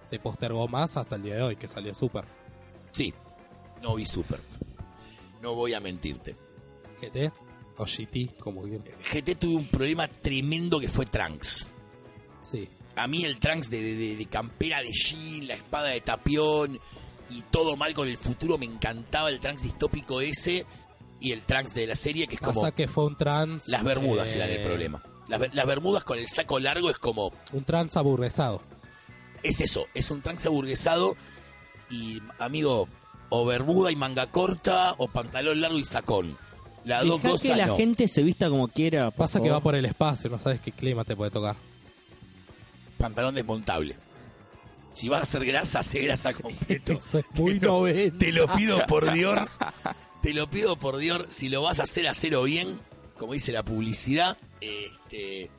[0.09, 2.25] se postergó más hasta el día de hoy que salió Super.
[2.91, 3.13] Sí,
[3.83, 4.39] no vi Super.
[5.43, 6.35] No voy a mentirte.
[7.01, 7.31] GT
[7.77, 8.83] o GT, como quieran.
[9.13, 11.67] GT tuve un problema tremendo que fue Trunks.
[12.41, 16.79] Sí, A mí el Trunks de, de- de campera de Jean, la espada de Tapión
[17.29, 20.65] y todo mal con el futuro, me encantaba el Trunks distópico ese
[21.19, 23.67] y el Trunks de la serie que es como pasa que fue un trans.
[23.67, 25.03] las bermudas eh, eran el problema.
[25.27, 28.61] Las, bermudas con el saco largo es como, Un trans aburguesado.
[29.43, 31.15] es eso, es un Trunks aburguesado
[31.89, 32.87] y amigo,
[33.29, 36.37] o bermuda y manga corta o pantalón largo y sacón.
[36.85, 37.75] Las dos cosas que la no.
[37.75, 39.11] gente se vista como quiera.
[39.11, 41.55] Pasa que va por el espacio, no sabes qué clima te puede tocar.
[42.97, 43.95] Pantalón desmontable.
[44.93, 46.93] Si vas a hacer grasa, hace grasa completo.
[46.93, 48.17] Eso es muy No, noventa.
[48.17, 49.39] Te lo pido por Dios.
[50.21, 51.25] Te lo pido por Dios.
[51.29, 52.79] Si lo vas a hacer, hacelo bien.
[53.17, 54.37] Como dice la publicidad.
[54.61, 55.49] Este,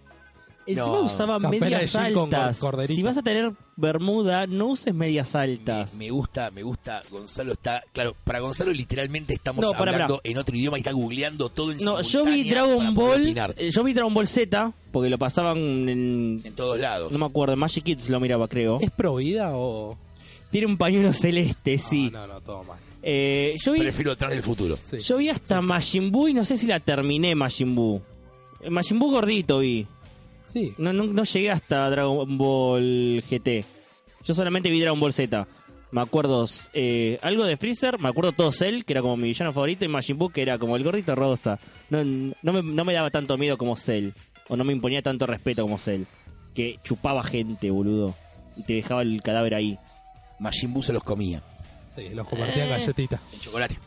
[0.66, 1.00] Encima No.
[1.02, 2.58] usaba medias con altas.
[2.58, 2.94] corderita.
[2.94, 5.92] Si vas a tener bermuda, no uses medias altas.
[5.94, 7.02] me gusta, me gusta.
[7.10, 7.82] Gonzalo está.
[7.92, 11.72] Claro, para Gonzalo literalmente estamos No, para, hablando en otro idioma y está googleando todo
[11.72, 13.22] en No, yo vi Dragon Ball.
[13.22, 16.42] opinar eh, Yo vi Dragon Ball Z, porque lo pasaban en.
[16.44, 17.10] En todos lados.
[17.10, 18.78] No me acuerdo, Magic Kids lo miraba, creo.
[18.80, 19.96] ¿Es pro vida o.?
[20.50, 22.10] Tiene un pañuelo celeste, sí.
[22.12, 22.78] No, no, no, todo mal.
[23.02, 23.80] Eh, yo vi.
[23.80, 24.78] Prefiero atrás del futuro.
[24.82, 25.00] Sí.
[25.00, 28.00] Yo vi hasta Majin Buu y no sé si la terminé Majin Buu.
[28.60, 29.86] Eh, Majin Buu gordito vi.
[30.44, 33.64] Sí, No, no, no llegué hasta Dragon Ball GT.
[34.24, 35.46] Yo solamente vi Dragon Ball Z.
[35.92, 39.52] Me acuerdo eh, algo de Freezer, me acuerdo todo Cell, que era como mi villano
[39.52, 41.58] favorito, y Majin Buu, que era como el gordito rosa.
[41.88, 44.10] No, no, me, no me daba tanto miedo como Cell,
[44.48, 46.04] o no me imponía tanto respeto como Cell.
[46.54, 48.14] Que chupaba gente, boludo.
[48.56, 49.78] Y te dejaba el cadáver ahí.
[50.38, 51.42] Majin Buu se los comía.
[51.94, 52.72] Sí, los convertía en Eh.
[52.72, 53.20] galletitas.
[53.32, 53.78] En chocolate.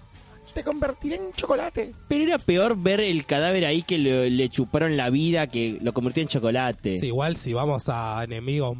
[0.53, 1.93] Te convertiré en chocolate.
[2.07, 5.93] Pero era peor ver el cadáver ahí que le, le chuparon la vida, que lo
[5.93, 6.99] convirtió en chocolate.
[6.99, 8.77] Sí, igual si vamos a enemigos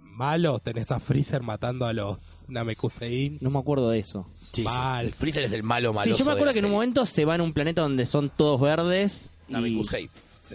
[0.00, 3.40] malos, tenés a Freezer matando a los Namekuseins.
[3.42, 4.26] No me acuerdo de eso.
[4.52, 4.64] Sí, sí.
[4.64, 5.06] Mal.
[5.06, 7.24] El Freezer es el malo Sí, maloso yo me acuerdo que en un momento se
[7.24, 9.30] va en un planeta donde son todos verdes.
[9.48, 10.10] Namekusei.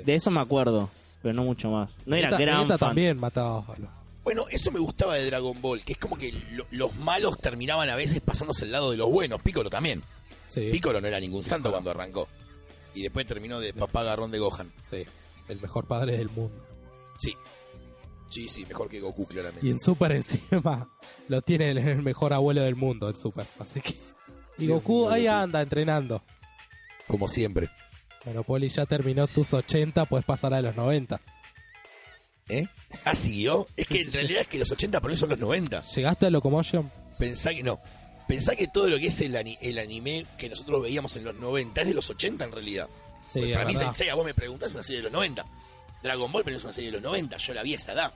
[0.05, 0.89] De eso me acuerdo,
[1.21, 1.91] pero no mucho más.
[2.05, 2.77] No era gran fan.
[2.79, 3.89] también mataba a los...
[4.23, 7.89] Bueno, eso me gustaba de Dragon Ball, que es como que lo- los malos terminaban
[7.89, 9.41] a veces pasándose al lado de los buenos.
[9.41, 10.01] Piccolo también.
[10.47, 12.27] Sí, Piccolo no era ningún santo cuando arrancó.
[12.95, 14.71] Y después terminó de papá garrón de Gohan.
[14.89, 15.03] sí,
[15.49, 16.63] el mejor padre del mundo.
[17.17, 17.33] Sí.
[18.29, 19.65] Sí, sí, mejor que Goku, claramente.
[19.67, 20.89] Y en Super encima
[21.27, 23.45] lo tiene el- mejor abuelo del mundo en Super.
[23.59, 23.93] Así que...
[24.57, 25.35] Y Dios Goku ahí Goku.
[25.35, 26.23] anda entrenando.
[27.07, 27.69] Como siempre.
[28.23, 31.19] Bueno, Poli ya terminó tus 80, puedes pasar a los 90.
[32.49, 32.67] ¿Eh?
[33.05, 33.67] Ah, siguió.
[33.77, 35.81] Es que en realidad es que los 80 por eso son los 90.
[35.95, 36.91] ¿Llegaste a Locomotion?
[37.17, 37.79] Pensá que no.
[38.27, 41.35] Pensá que todo lo que es el, ani- el anime que nosotros veíamos en los
[41.35, 42.87] 90 es de los 80 en realidad.
[43.31, 43.87] Sí, es para mí verdad.
[43.87, 45.45] Sensei, a vos me preguntás, es una serie de los 90.
[46.03, 47.37] Dragon Ball, pero es una serie de los 90.
[47.37, 48.13] Yo la vi a esa edad.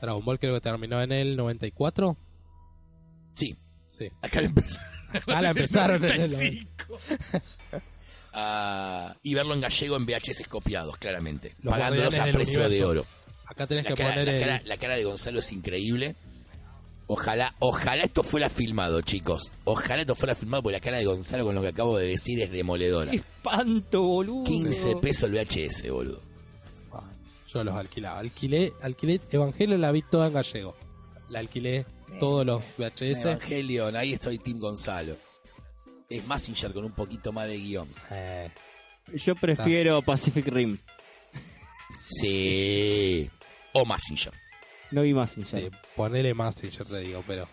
[0.00, 2.16] Dragon Ball creo que terminó en el 94.
[3.34, 3.56] Sí,
[3.88, 4.10] Sí.
[4.22, 4.94] acá la empezaron.
[5.28, 6.98] Ah, la empezaron en el 95.
[8.32, 11.54] Ah, y verlo en gallego en VHS copiados, claramente.
[11.62, 12.88] Los pagándolos a guardianes del precio de universo.
[12.90, 13.06] oro.
[13.46, 14.40] Acá tenés La que cara, poner la el...
[14.40, 16.16] cara- la cara de Gonzalo es increíble.
[17.06, 19.52] Ojalá, ojalá esto fuera filmado, chicos.
[19.64, 22.40] Ojalá esto fuera filmado porque la cara de Gonzalo con lo que acabo de decir
[22.40, 23.10] es demoledora.
[23.10, 24.44] ¡Qué espanto, boludo!
[24.44, 26.22] 15 pesos el VHS, boludo.
[26.92, 27.02] Ah,
[27.52, 28.20] Yo los alquilaba.
[28.20, 30.74] Alquilé, alquilé Evangelio la vi toda en gallego.
[31.28, 31.84] La alquilé
[32.18, 33.02] todos los VHS.
[33.22, 35.16] Evangelion, ahí estoy Team Gonzalo.
[36.08, 37.88] Es Massinger con un poquito más de guion.
[38.12, 38.50] Eh,
[39.14, 40.78] Yo prefiero Pacific Rim.
[42.10, 43.30] Sí.
[43.72, 44.32] O Massinger.
[44.90, 45.76] No vi sí, sincero.
[45.96, 46.34] ponele
[46.70, 47.48] yo te digo, pero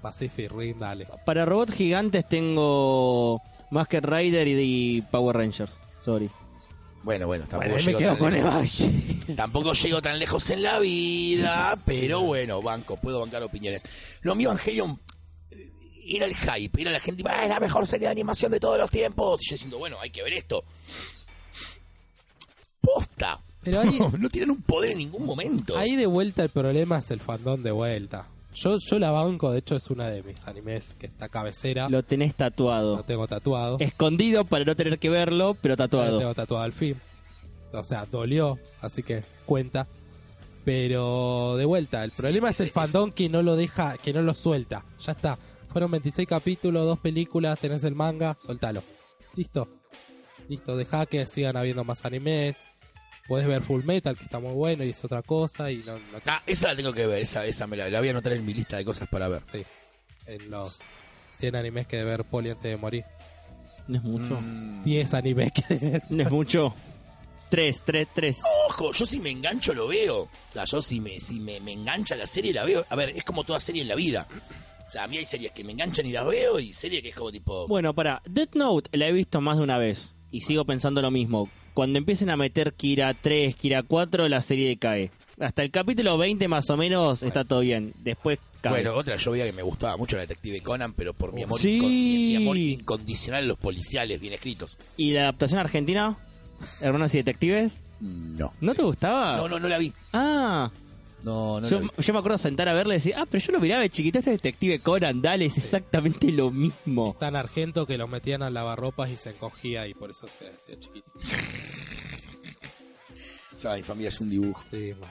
[0.00, 1.06] Pacific Rim, dale.
[1.24, 5.72] Para robots gigantes tengo Masker Rider y, y Power Rangers.
[6.00, 6.30] Sorry.
[7.02, 8.82] Bueno, bueno, tampoco, Bueno, ahí me llego, quedo tan con lejos.
[9.36, 13.82] Tampoco llego tan lejos en la vida, pero bueno, banco, puedo bancar opiniones.
[14.22, 15.00] Lo mío, Evangelion,
[15.50, 15.72] eh,
[16.06, 18.78] era el hype, era la gente, "Ah, es la mejor serie de animación de todos
[18.78, 19.42] los tiempos.
[19.42, 20.64] Y yo diciendo, bueno, hay que ver esto.
[22.80, 23.40] Posta.
[23.66, 25.76] Pero ahí, No, no tienen un poder en ningún momento.
[25.76, 28.28] ahí de vuelta el problema es el fandom de vuelta.
[28.54, 31.90] Yo, yo la banco, de hecho es una de mis animes que está cabecera.
[31.90, 33.02] Lo tenés Lo tatuado.
[33.02, 33.76] tengo tatuado.
[33.80, 36.18] Escondido para no tener que verlo, pero Lo tatuado.
[36.18, 36.96] tengo tatuado al fin.
[37.74, 39.86] O sea, dolió, así que cuenta.
[40.64, 44.22] Pero de vuelta, el problema es el ese- fandom que no lo deja, que no
[44.22, 44.84] lo suelta.
[45.04, 45.38] Ya está.
[45.70, 48.82] Fueron 26 capítulos, dos películas, tenés el manga, soltalo.
[49.34, 49.68] Listo.
[50.48, 52.56] Listo, deja que sigan habiendo más animes.
[53.28, 55.70] Podés ver Full Metal, que está muy bueno y es otra cosa.
[55.70, 57.98] Y no, no te- Ah, esa la tengo que ver, esa, esa me la, la
[57.98, 59.42] voy a anotar en mi lista de cosas para ver.
[59.50, 59.64] Sí.
[60.26, 60.78] En los
[61.34, 63.04] 100 animes que debe ver Poli antes de morir.
[63.88, 64.38] No es mucho.
[64.40, 64.84] Mm.
[64.84, 66.02] 10 animes que debe ver.
[66.10, 66.74] No es mucho.
[67.48, 68.38] Tres, tres, tres.
[68.68, 70.22] Ojo, yo si me engancho lo veo.
[70.22, 72.84] O sea, yo si me, si me, me engancha la serie la veo.
[72.88, 74.26] A ver, es como toda serie en la vida.
[74.86, 77.08] O sea, a mí hay series que me enganchan y las veo y series que
[77.10, 77.66] es como tipo...
[77.68, 81.10] Bueno, para, Death Note la he visto más de una vez y sigo pensando lo
[81.10, 81.48] mismo.
[81.76, 85.10] Cuando empiecen a meter Kira 3, Kira 4, la serie cae.
[85.38, 87.92] Hasta el capítulo 20 más o menos está todo bien.
[88.02, 88.72] Después cae.
[88.72, 91.60] Bueno, otra yo veía que me gustaba mucho la detective Conan, pero por mi amor,
[91.60, 91.76] Sí.
[91.78, 94.78] incon- mi, mi amor incondicional a los policiales bien escritos.
[94.96, 96.16] ¿Y la adaptación argentina?
[96.80, 97.74] Hermanos y detectives.
[98.00, 98.54] No.
[98.62, 99.36] ¿No te gustaba?
[99.36, 99.92] No, no, no la vi.
[100.14, 100.70] Ah,
[101.22, 103.60] No, no yo, yo me acuerdo sentar a verla y decir, ah, pero yo lo
[103.60, 107.16] miraba de chiquito, este detective Conan, dale, es exactamente lo mismo.
[107.18, 110.78] Tan argento que lo metían al lavarropas y se encogía y por eso se hacía
[110.78, 111.10] chiquito.
[113.54, 114.62] O sea, mi familia es un dibujo.
[114.70, 115.10] Sí, man.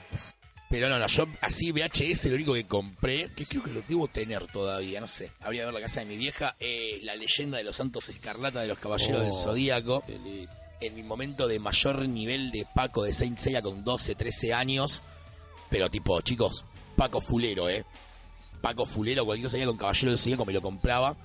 [0.68, 4.08] Pero no, no, yo así VHS lo único que compré, que creo que lo debo
[4.08, 7.58] tener todavía, no sé, habría que ver la casa de mi vieja, eh, la leyenda
[7.58, 9.24] de los santos escarlata de los caballeros Oh.
[9.24, 10.02] del zodíaco.
[10.06, 10.50] Qué lindo.
[10.78, 15.02] en mi momento de mayor nivel de Paco de Saint Seiya con 12, 13 años.
[15.70, 16.64] Pero tipo, chicos,
[16.96, 17.84] Paco Fulero, ¿eh?
[18.60, 21.16] Paco Fulero, cualquier cosa con Caballero del Zodíaco me lo compraba.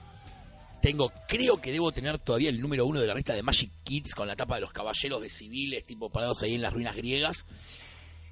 [0.82, 4.15] Tengo, creo que debo tener todavía el número uno de la lista de Magic Kids
[4.15, 7.45] con la tapa de los caballeros de civiles, tipo parados ahí en las ruinas griegas.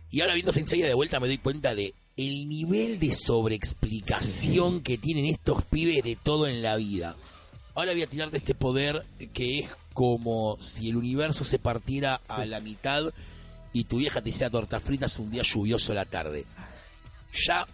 [0.10, 4.82] Y ahora viendo Saint Seiya de vuelta me doy cuenta de el nivel de sobreexplicación
[4.82, 7.16] que tienen estos pibes de todo en la vida.
[7.76, 12.46] Ahora voy a tirarte este poder que es como si el universo se partiera a
[12.46, 13.14] la mitad
[13.74, 16.46] y tu vieja te hiciera tortas fritas un día lluvioso a la tarde.
[17.34, 17.68] Ya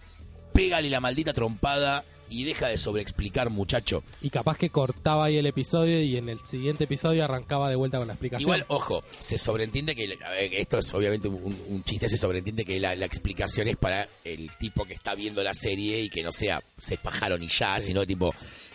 [0.53, 4.03] pégale la maldita trompada y deja de sobreexplicar, muchacho.
[4.21, 7.99] Y capaz que cortaba ahí el episodio y en el siguiente episodio arrancaba de vuelta
[7.99, 8.41] con la explicación.
[8.41, 12.79] Igual, ojo, se sobreentiende que, ver, esto es obviamente un, un chiste, se sobreentiende que
[12.79, 16.31] la, la explicación es para el tipo que está viendo la serie y que no
[16.31, 18.33] sea se fajaron y ya, sino tipo,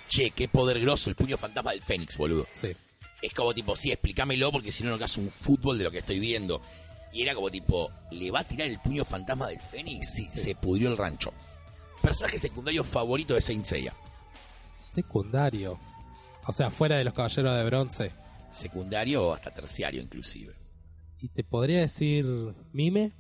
[0.09, 2.47] che, qué poder grosso el puño fantasma del Fénix, boludo.
[2.53, 2.69] Sí.
[3.21, 5.99] Es como tipo, sí, explícamelo porque si no, no hagas un fútbol de lo que
[5.99, 6.63] estoy viendo.
[7.13, 10.11] Y era como tipo, ¿le va a tirar el puño fantasma del Fénix?
[10.15, 11.33] Sí, se pudrió el rancho.
[12.03, 13.95] Personaje secundario favorito de Saint Seiya.
[14.81, 15.79] Secundario.
[16.47, 18.13] O sea, fuera de los caballeros de bronce.
[18.53, 20.55] Secundario o hasta terciario inclusive.
[21.21, 22.25] Y te podría decir
[22.73, 23.13] Mime.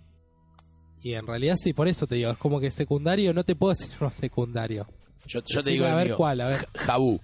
[1.02, 3.72] Y en realidad sí, por eso te digo, es como que secundario, no te puedo
[3.72, 4.86] decir uno secundario.
[5.26, 6.16] Yo, yo te digo el a ver mío.
[6.16, 6.68] cuál, a ver.
[6.74, 7.20] Jabú.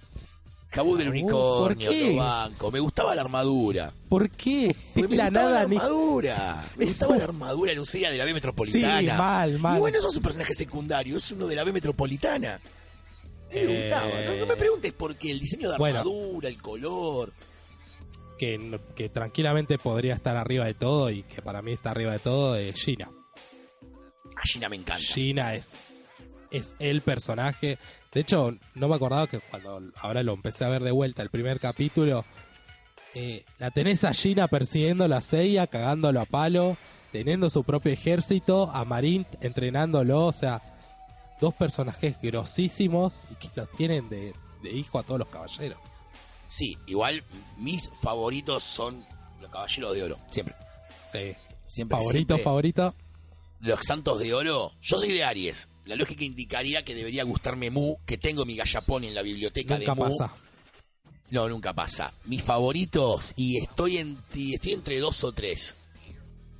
[0.77, 2.15] Jabú del unicornio, ¿por qué?
[2.15, 2.71] banco.
[2.71, 3.91] Me gustaba la armadura.
[4.07, 4.75] ¿Por qué?
[4.93, 5.75] Porque me la gustaba nada la ni...
[5.77, 6.65] armadura.
[6.77, 8.99] Me Es gustaba la armadura lucida de la B metropolitana.
[8.99, 9.77] Sí, mal, mal.
[9.77, 12.59] Y bueno, eso es un personaje secundario, es uno de la B metropolitana.
[13.51, 14.07] Me Eh, gustaba.
[14.25, 15.31] No, no me preguntes por qué.
[15.31, 15.99] El diseño de Bueno.
[15.99, 17.33] armadura, el color.
[18.37, 22.55] Que tranquilamente podría estar arriba de todo y que para mí está arriba de todo
[22.55, 23.09] es Gina.
[24.35, 25.01] A Gina me encanta.
[25.01, 25.99] Gina es,
[26.51, 27.79] es el personaje.
[28.13, 31.29] De hecho, no me acordaba que cuando ahora lo empecé a ver de vuelta, el
[31.29, 32.25] primer capítulo,
[33.13, 36.77] eh, la tenés a Gina persiguiendo la Seiya, cagándolo a palo,
[37.11, 40.61] teniendo su propio ejército, a Marín entrenándolo, o sea,
[41.39, 45.79] dos personajes grosísimos y que los tienen de, de hijo a todos los caballeros.
[46.47, 47.23] Sí, igual
[47.57, 49.05] mis favoritos son
[49.41, 50.17] los caballeros de oro.
[50.31, 50.55] Siempre.
[51.11, 51.35] Sí.
[51.65, 51.97] Siempre.
[51.97, 52.43] Favorito, siempre.
[52.43, 52.95] favorito.
[53.59, 54.71] Los santos de oro.
[54.81, 55.69] Yo soy de Aries.
[55.87, 59.95] La lógica indicaría que debería gustarme Mu, que tengo mi gallapón en la biblioteca Nunca
[59.95, 60.03] de Mu.
[60.05, 60.33] pasa.
[61.31, 62.13] No, nunca pasa.
[62.25, 65.75] Mis favoritos, y estoy, en, estoy entre dos o tres.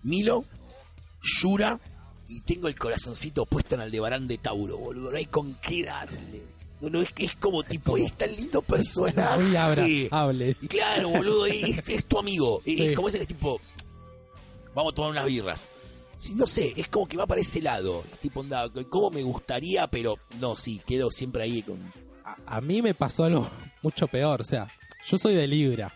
[0.04, 0.46] Milo,
[1.42, 1.80] Yura,
[2.30, 5.12] y tengo el corazoncito puesto en Aldebarán de Tauro, boludo.
[5.12, 6.44] No hay con qué darle.
[6.80, 9.42] No, no, es que es como tipo, es tan lindo personaje.
[9.44, 10.56] Muy abrazable.
[10.62, 12.62] Y claro, boludo, es, es tu amigo.
[12.66, 12.94] Es, Sí.
[12.94, 13.60] como ese que es tipo,
[14.76, 15.70] vamos a tomar unas birras.
[16.34, 18.04] No sé, es como que va para ese lado.
[18.12, 21.94] Es tipo, onda, como me gustaría, pero no, sí, quedo siempre ahí con...
[22.26, 23.48] a, a mí me pasó algo
[23.82, 24.42] mucho peor.
[24.42, 24.68] O sea,
[25.06, 25.94] yo soy de Libra.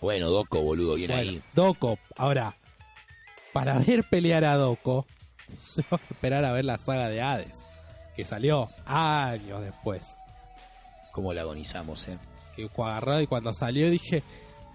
[0.00, 1.42] Bueno, Doco, boludo, bien Bueno, ahí.
[1.54, 1.98] Doko.
[2.16, 2.56] Ahora,
[3.52, 5.06] para ver pelear a Doko,
[5.76, 7.66] tengo que esperar a ver la saga de Hades,
[8.16, 10.16] que salió años después.
[11.12, 12.18] Cómo la agonizamos, eh.
[12.56, 14.22] Que agarró y cuando salió dije,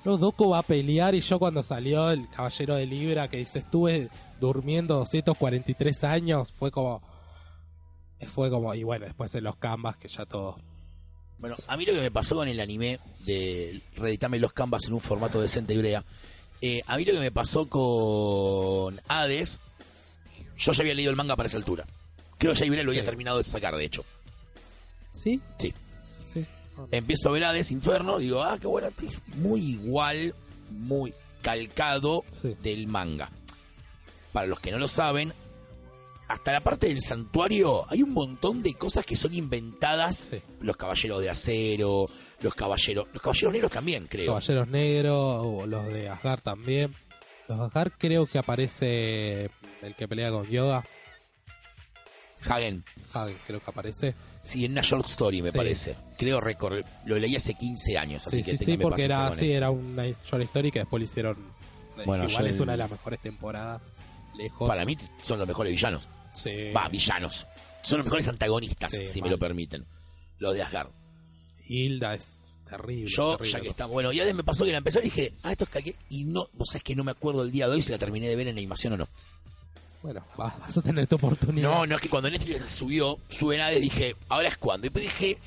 [0.03, 3.59] no, Doko va a pelear y yo cuando salió el Caballero de Libra que dice,
[3.59, 7.01] estuve durmiendo 243 años, fue como...
[8.27, 10.57] Fue como, y bueno, después en los canvas que ya todo...
[11.37, 14.93] Bueno, a mí lo que me pasó con el anime de reeditarme los canvas en
[14.93, 16.03] un formato decente y brea,
[16.61, 19.59] eh, a mí lo que me pasó con Hades,
[20.57, 21.85] yo ya había leído el manga para esa altura.
[22.37, 24.05] Creo que ya Ibrea lo había terminado de sacar, de hecho.
[25.11, 25.41] ¿Sí?
[25.57, 25.73] Sí.
[26.09, 26.45] Sí, sí.
[26.91, 30.35] Empiezo a ver Hades Inferno, digo, ah, qué buena, es muy igual,
[30.69, 32.23] muy calcado
[32.61, 33.29] del manga.
[34.35, 35.31] Para los que no lo saben,
[36.27, 40.27] hasta la parte del santuario hay un montón de cosas que son inventadas.
[40.31, 40.41] Sí.
[40.59, 42.09] Los caballeros de acero,
[42.41, 44.25] los caballeros, los caballeros negros también, creo.
[44.33, 46.93] Caballeros Negros, o los de Asgard también.
[47.47, 49.49] Los de Asgard creo que aparece
[49.81, 50.83] el que pelea con Yoga.
[52.49, 54.15] Hagen, Hagen creo que aparece.
[54.43, 55.57] sí, en una short story me Sí.
[55.57, 55.95] parece.
[56.17, 59.53] Creo recordar, lo leí hace 15 años, así Sí, que sí, sí, porque era sí,
[59.53, 61.37] era una short story que después le hicieron.
[61.97, 63.81] eh, Bueno, igual es una de las mejores temporadas.
[64.37, 64.67] Lejos.
[64.67, 66.07] Para mí son los mejores villanos.
[66.33, 66.71] Sí.
[66.75, 67.47] Va, villanos.
[67.81, 69.85] Son los mejores antagonistas, Sí, si me lo permiten.
[70.39, 70.89] Los de Asgard.
[71.67, 73.07] Hilda es terrible.
[73.07, 73.51] Yo, terrible.
[73.51, 75.63] ya que estamos, bueno, y además me pasó que la empecé y dije, ah, esto
[75.65, 75.95] es cualquier...
[76.09, 78.27] Y no, vos sabés que no me acuerdo el día de hoy si la terminé
[78.27, 79.07] de ver en animación o no.
[80.01, 81.67] Bueno, va- vas a tener tu oportunidad.
[81.69, 84.85] No, no, es que cuando Netflix subió, sube nada, dije, ahora es cuando.
[84.87, 85.37] Y dije,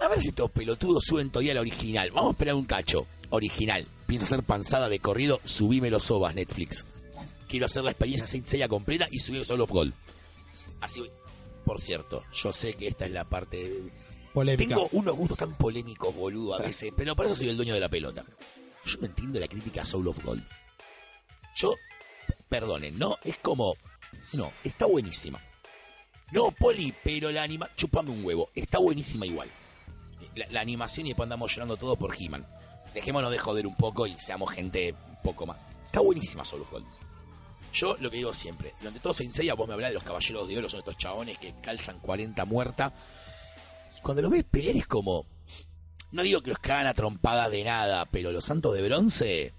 [0.00, 2.10] a ver si estos pelotudos suben todavía la original.
[2.10, 3.06] Vamos a esperar un cacho.
[3.30, 3.86] Original.
[4.06, 6.84] Pienso hacer panzada de corrido, subime los ovas, Netflix.
[7.52, 9.92] Quiero hacer la experiencia Saint Seiya completa y subir Soul of Gold.
[10.80, 11.10] Así, voy.
[11.66, 13.58] por cierto, yo sé que esta es la parte...
[13.58, 13.92] de-
[14.32, 14.74] Polémica.
[14.74, 17.80] Tengo unos gustos tan polémicos, boludo, a veces, pero por eso soy el dueño de
[17.80, 18.24] la pelota.
[18.86, 20.42] Yo no entiendo la crítica a Soul of Gold.
[21.56, 21.74] Yo,
[22.48, 23.18] perdonen, ¿no?
[23.22, 23.76] Es como,
[24.32, 25.38] no, está buenísima.
[26.30, 27.68] No, Poli, pero la anima...
[27.76, 29.50] Chupame un huevo, está buenísima igual.
[30.34, 32.46] La, la animación y después andamos llorando todo por He-Man.
[32.94, 35.58] Dejémonos de joder un poco y seamos gente un poco más.
[35.84, 36.86] Está buenísima Soul of Gold.
[37.72, 40.46] Yo lo que digo siempre, durante todo Saint Seiya vos me hablás de los caballeros
[40.48, 42.92] de oro, son estos chabones que calzan 40 muerta.
[43.98, 45.26] Y cuando los ves pelear es como.
[46.10, 49.54] No digo que los cagan a trompadas de nada, pero los santos de bronce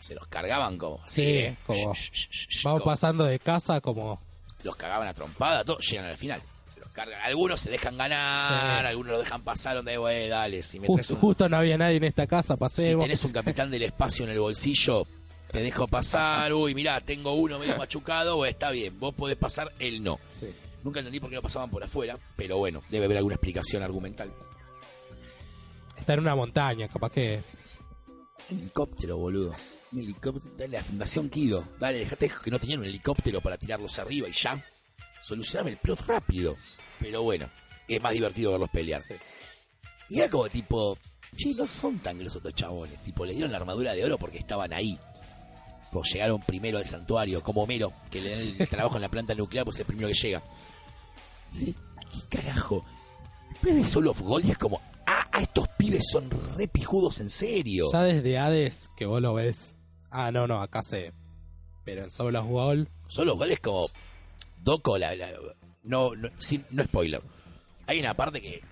[0.00, 1.00] se los cargaban como.
[1.06, 1.56] Sí, ¿eh?
[1.66, 1.94] como-
[2.64, 4.20] Vamos pasando de casa como.
[4.64, 6.42] Los cagaban a trompada, todos llegan al final.
[6.74, 7.20] Se los cargan.
[7.22, 8.86] Algunos se dejan ganar, Sí.
[8.88, 10.62] algunos lo dejan pasar donde, güey, dale.
[10.64, 13.04] Si me Justo, un- justo no había nadie en esta casa, si pasemos.
[13.04, 15.06] tenés un capitán del espacio en el bolsillo,
[15.52, 16.52] te dejo pasar.
[16.54, 18.36] Uy, mirá, tengo uno medio machucado.
[18.36, 20.18] Bueno, está bien, vos podés pasar, él no.
[20.30, 20.52] Sí.
[20.82, 24.32] Nunca entendí por qué no pasaban por afuera, pero bueno, debe haber alguna explicación argumental.
[25.96, 27.42] Está en una montaña, capaz que.
[28.50, 29.54] Helicóptero, boludo.
[29.92, 30.54] Un helicóptero.
[30.56, 31.68] Dale a la Fundación Kido.
[31.78, 34.60] Dale, dejate que no tenían un helicóptero para tirarlos arriba y ya.
[35.22, 36.56] Solucioname el plot rápido.
[36.98, 37.48] Pero bueno,
[37.86, 39.00] es más divertido verlos pelear.
[39.02, 39.14] Sí.
[40.08, 40.98] Y era como tipo,
[41.36, 43.00] che, no son tan grosos chabones.
[43.04, 44.98] Tipo, le dieron la armadura de oro porque estaban ahí.
[45.92, 49.34] Pues llegaron primero al santuario, como Homero, que le dan el trabajo en la planta
[49.34, 50.42] nuclear, pues es el primero que llega.
[51.54, 51.74] ¿Y
[52.30, 52.84] ¿Qué carajo?
[53.62, 57.30] Ves Soul of Gold y es como, ah, ah, estos pibes son re pijudos en
[57.30, 57.86] serio.
[57.92, 59.76] Ya desde Hades, que vos lo ves.
[60.10, 61.12] Ah, no, no, acá se.
[61.84, 62.88] Pero en Soul of Gold.
[63.08, 63.88] Solo cual es como
[64.58, 65.30] Doco la, la-
[65.84, 67.22] no, no, sin- no spoiler.
[67.86, 68.62] Hay una parte que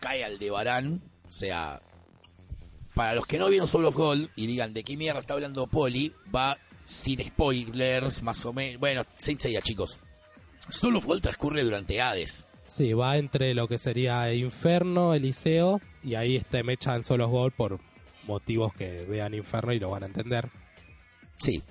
[0.00, 1.80] cae al de Barán, o sea,
[3.00, 5.66] para los que no vieron Soul of Gold y digan de qué mierda está hablando
[5.66, 8.78] Poli, va sin spoilers, más o menos.
[8.78, 9.98] Bueno, Saint Seiya, chicos.
[10.68, 12.44] Soul of Gold transcurre durante Hades.
[12.66, 15.80] Sí, va entre lo que sería Inferno, Eliseo.
[16.04, 17.80] Y ahí este mecha en Soul of Gold por
[18.26, 20.50] motivos que vean Inferno y lo van a entender.
[21.38, 21.62] Sí,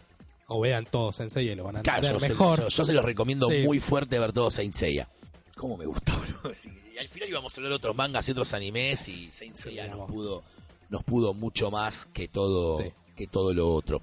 [0.47, 2.59] O vean todos Sensei y lo van a claro, entender yo se, mejor.
[2.61, 3.61] yo- yo se los recomiendo Sí.
[3.65, 5.07] muy fuerte ver todo Saint Seiya.
[5.55, 6.51] ¿Cómo me gusta, bro?
[6.55, 9.55] Sí, Y al final íbamos a hablar de otros mangas y otros animes y Saint
[9.55, 10.09] Seiya Digamos.
[10.09, 10.43] pudo,
[10.89, 12.91] nos pudo mucho más que todo, Sí.
[13.15, 14.01] que todo lo otro.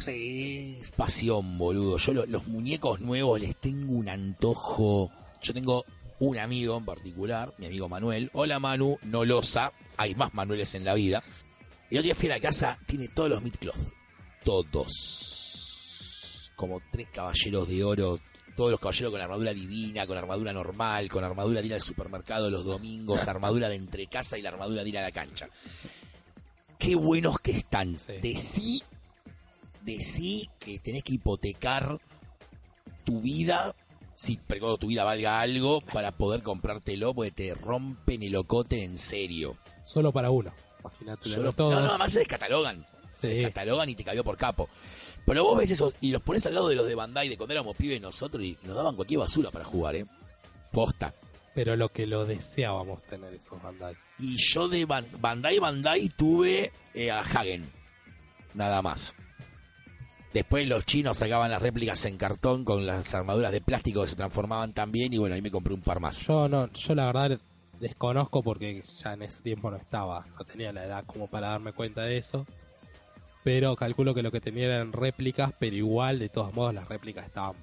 [0.00, 1.96] Sí, Es pasión, boludo.
[1.96, 5.10] Yo lo- los muñecos nuevos les tengo un antojo.
[5.42, 5.84] Yo tengo
[6.20, 8.30] un amigo en particular, mi amigo Manuel.
[8.34, 9.72] Hola Manu, no losa.
[9.96, 11.22] Hay más Manueles en la vida.
[11.90, 13.76] Y el otro día fui a la casa, tiene todos los midcloth.
[14.44, 16.52] Todos.
[16.56, 18.20] Como tres caballeros de oro.
[18.58, 22.50] Todos los caballeros con armadura divina, con armadura normal, con armadura de ir al supermercado
[22.50, 25.48] los domingos, armadura de entre casa y la armadura de ir a la cancha.
[26.76, 27.96] Qué buenos que están.
[28.00, 28.14] Sí.
[28.20, 28.82] De sí,
[29.82, 32.00] de sí que tenés que hipotecar
[33.04, 33.76] tu vida,
[34.12, 34.36] si
[34.80, 39.56] tu vida valga algo, para poder comprártelo, porque te rompen el ocote en serio.
[39.84, 40.52] Solo para uno.
[40.80, 41.74] Imagínate, Yo de lo- todos.
[41.74, 42.84] no, no, además se descatalogan.
[43.12, 44.68] Se descatalogan y te cabió por capo.
[45.28, 47.52] Pero vos ves esos y los pones al lado de los de Bandai de cuando
[47.52, 50.06] éramos pibes nosotros y nos daban cualquier basura para jugar, ¿eh?
[50.72, 51.14] Posta.
[51.54, 53.94] Pero lo que lo deseábamos tener esos Bandai.
[54.18, 57.70] Y yo de Ban- Bandai Bandai tuve eh, a Hagen.
[58.54, 59.14] Nada más.
[60.32, 64.16] Después los chinos sacaban las réplicas en cartón con las armaduras de plástico que se
[64.16, 66.26] transformaban también y bueno, ahí me compré un par más.
[66.26, 67.40] Yo no, yo la verdad
[67.80, 71.72] desconozco porque ya en ese tiempo no estaba, no tenía la edad como para darme
[71.72, 72.46] cuenta de eso.
[73.48, 77.24] Pero calculo que lo que tenía eran réplicas, pero igual, de todos modos, las réplicas
[77.24, 77.56] estaban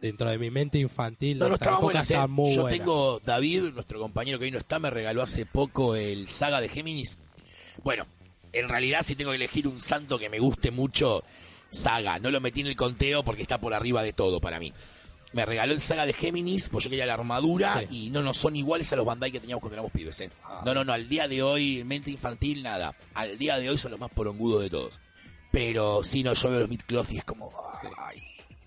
[0.00, 1.38] dentro de mi mente infantil.
[1.38, 2.18] No, no estaban buenas, ¿eh?
[2.26, 2.76] muy Yo buenas.
[2.80, 6.68] tengo David, nuestro compañero que hoy no está, me regaló hace poco el Saga de
[6.68, 7.20] Géminis.
[7.84, 8.04] Bueno,
[8.52, 11.22] en realidad si tengo que elegir un santo que me guste mucho,
[11.70, 12.18] Saga.
[12.18, 14.72] No lo metí en el conteo porque está por arriba de todo para mí.
[15.32, 18.06] Me regaló el Saga de Géminis, pues yo quería la armadura Sí.
[18.06, 20.30] y no, no son iguales a los Bandai que teníamos cuando éramos pibes, ¿eh?
[20.44, 20.62] Ah.
[20.66, 22.96] No, no, no, al día de hoy, mente infantil, nada.
[23.14, 24.98] Al día de hoy son los más porongudos de todos.
[25.52, 27.50] Pero sí, no, yo veo los Midcloth y es como,
[27.98, 28.22] ay,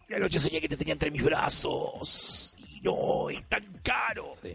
[0.07, 2.55] la noche soñé que te tenía entre mis brazos.
[2.70, 4.28] Y no, es tan caro.
[4.41, 4.53] Sí.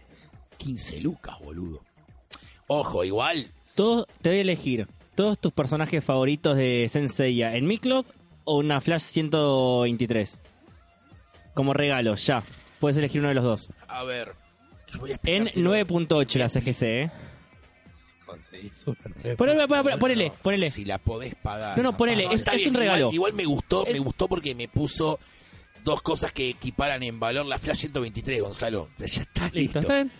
[0.57, 1.83] 15 lucas, boludo.
[2.69, 7.79] Ojo, igual, Todo, te voy a elegir todos tus personajes favoritos de Senseiya en mi
[7.79, 8.07] club
[8.45, 10.39] o una Flash 123.
[11.59, 12.41] Como regalo, ya.
[12.79, 13.73] Puedes elegir uno de los dos.
[13.89, 14.33] a ver.
[15.01, 16.07] voy a En explicártelo.
[16.07, 17.11] 9.8 la CGC, ¿eh?
[17.93, 20.71] Si conseguís una nueva- Ponele, ponele, ponele, ponele.
[20.71, 21.77] Si la podés pagar.
[21.77, 22.99] No, no, ponele, es- un regalo.
[23.13, 25.19] Igual, igual me gustó, me gustó porque me puso
[25.83, 28.83] dos cosas que equiparan en valor la Flash 123, Gonzalo.
[28.83, 29.59] O sea, ya está listo.
[29.59, 30.13] Listo, ¿está bien?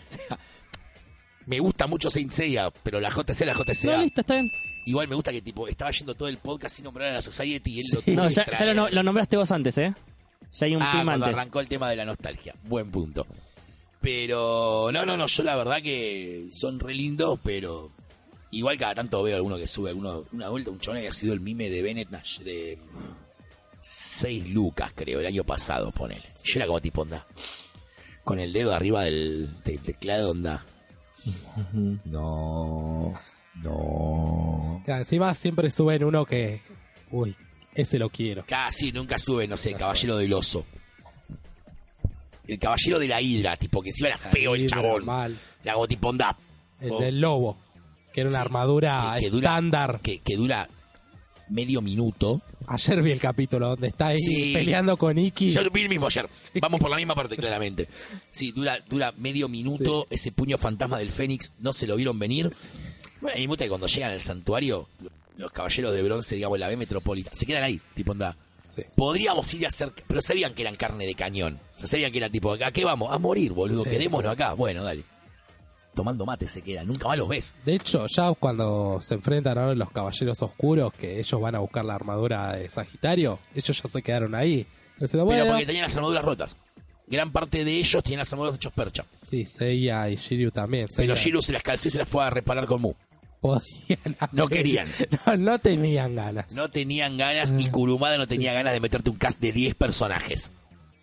[1.45, 3.95] Me gusta mucho Saint Seiya, pero la JC, la JCA.
[3.95, 4.51] No, listo, está bien.
[4.85, 7.75] Igual me gusta que tipo estaba yendo todo el podcast sin nombrar a la Society
[7.75, 8.75] y él lo No, ya, ya traer.
[8.75, 9.93] lo, lo nombraste vos antes, ¿eh?
[10.57, 11.27] Ya hay un Ah, cuando antes.
[11.39, 12.55] arrancó el tema de la nostalgia.
[12.63, 13.25] Buen punto.
[14.01, 17.91] Pero, no, no, no, yo la verdad que son re lindos, pero
[18.51, 21.33] igual cada tanto veo alguno que sube alguno, una vuelta, un chabón que ha sido
[21.33, 22.79] el mime de Bennett Nash de
[23.81, 26.29] 6 lucas, creo, el año pasado, ponele.
[26.45, 27.25] Yo era como tipo onda.
[28.23, 30.63] Con el dedo arriba del, del teclado onda.
[32.05, 33.13] No,
[33.55, 34.81] no.
[34.85, 36.61] Claro, encima siempre suben uno que.
[37.11, 37.35] Uy,
[37.81, 38.43] ese lo quiero.
[38.47, 40.65] Casi nunca sube, no sé, Caballero del Oso.
[42.47, 45.05] El Caballero de la Hidra, tipo, que encima era feo el chabón.
[45.05, 45.37] mal.
[45.87, 46.35] Tipo onda.
[46.81, 47.57] El Oh, del lobo,
[48.13, 49.99] que era una Sí, armadura que- que dura- estándar.
[50.01, 50.67] Que, que dura
[51.49, 52.41] medio minuto.
[52.67, 54.53] Ayer vi el capítulo donde está ahí Sí.
[54.53, 55.51] peleando con Iki.
[55.51, 56.27] Yo vi el mismo ayer.
[56.61, 57.87] Vamos por la misma parte, claramente.
[58.31, 61.51] Sí, dura, dura medio minuto ese puño fantasma del Fénix.
[61.59, 62.51] No se lo vieron venir.
[63.21, 64.87] Bueno, a mí me gusta que cuando llegan al santuario,
[65.39, 68.35] los caballeros de bronce, digamos, la B Metropolitana, se quedan ahí, tipo onda.
[68.67, 68.83] Sí.
[68.95, 71.59] Podríamos ir a hacer, pero sabían que eran carne de cañón.
[71.75, 73.11] O sea, sabían que era tipo, ¿a qué vamos?
[73.11, 73.83] A morir, boludo.
[73.83, 73.89] Sí.
[73.89, 74.53] Quedémonos acá.
[74.53, 75.03] Bueno, dale.
[75.95, 76.85] Tomando mate se quedan.
[76.87, 77.55] Nunca más los ves.
[77.65, 81.83] De hecho, ya cuando se enfrentan ahora los caballeros oscuros, que ellos van a buscar
[81.83, 84.67] la armadura de Sagitario, ellos ya se quedaron ahí.
[84.93, 86.57] Entonces, Pero bueno, porque tenían las armaduras rotas.
[87.07, 89.03] Gran parte de ellos tenían las armaduras hechos percha.
[89.27, 90.87] sí, Seiya y Shiryu también.
[90.95, 92.93] Pero Shiru se las calzó y se las fue a reparar con Mu.
[93.41, 94.87] Podían No querían.
[95.25, 96.51] No, no tenían ganas.
[96.53, 100.51] No tenían ganas y Kurumada no tenía ganas de meterte un cast de 10 personajes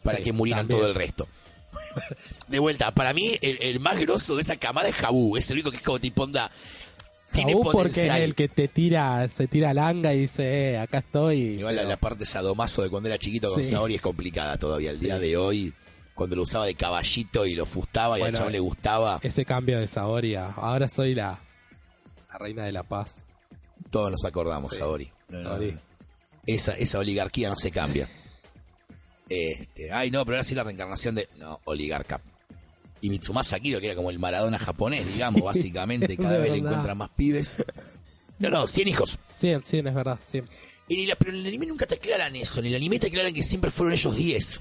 [0.03, 0.81] para Sí, que murieran también.
[0.81, 1.29] todo el resto.
[2.49, 5.37] De vuelta, para mí el, el más grosso de esa camada es Jabu.
[5.37, 6.51] Es el único que es como tipo onda.
[7.33, 11.39] Tiene porque es el que te tira, se tira langa y dice, eh, acá estoy.
[11.59, 13.71] Igual la, la parte sadomaso de cuando era chiquito con Sí.
[13.71, 14.91] Saori es complicada todavía.
[14.91, 15.75] El día de hoy,
[16.15, 19.45] cuando lo usaba de caballito y lo fustaba y al Bueno, chabón le gustaba, Ese
[19.45, 21.39] cambio de Saori a- ahora soy la,
[22.39, 23.25] la reina de la paz.
[23.91, 24.79] todos nos acordamos, Sí.
[24.79, 25.11] Saori.
[25.29, 25.73] No, no, Saori.
[25.73, 25.81] no.
[26.47, 28.09] Esa, esa oligarquía no se cambia.
[29.29, 31.29] Este, ay, no, pero ahora sí la reencarnación de.
[31.37, 32.21] No, oligarca.
[33.01, 36.97] Y Mitsumasa Kiro, que era como el Maradona japonés, digamos, básicamente, cada vez le encuentran
[36.97, 37.57] más pibes.
[38.39, 39.19] No, no, 100 hijos.
[39.35, 40.49] 100, 100 es verdad, 100.
[40.89, 42.61] Y ni la- pero en el anime nunca te aclaran eso.
[42.61, 44.61] En el anime te aclaran que siempre fueron ellos 10.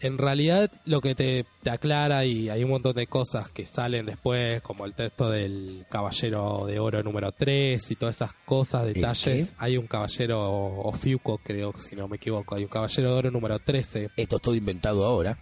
[0.00, 4.04] En realidad lo que te, te aclara y hay un montón de cosas que salen
[4.04, 9.54] después, como el texto del caballero de oro número 3 y todas esas cosas, detalles.
[9.56, 12.54] Hay un caballero Ofiuco, creo, si no me equivoco.
[12.54, 14.10] Hay un caballero de oro número 13.
[14.16, 15.38] Esto es todo inventado ahora.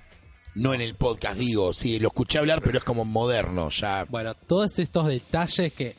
[0.54, 4.04] No en el podcast, digo, sí, lo escuché hablar, pero es como moderno, ya.
[4.04, 5.96] Bueno, todos estos detalles que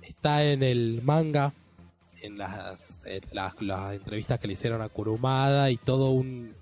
[0.00, 1.52] está en el manga,
[2.22, 6.54] en las, en las, las entrevistas que le hicieron a Kurumada y todo un...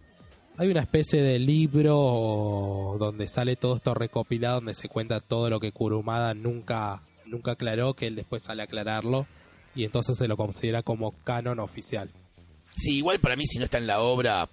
[0.59, 5.61] Hay una especie de libro donde sale todo esto recopilado, donde se cuenta todo lo
[5.61, 9.27] que Kurumada nunca, nunca aclaró, que él después sale a aclararlo
[9.75, 12.11] y entonces se lo considera como canon oficial.
[12.77, 14.49] Sí, igual para mí, si no está en la obra,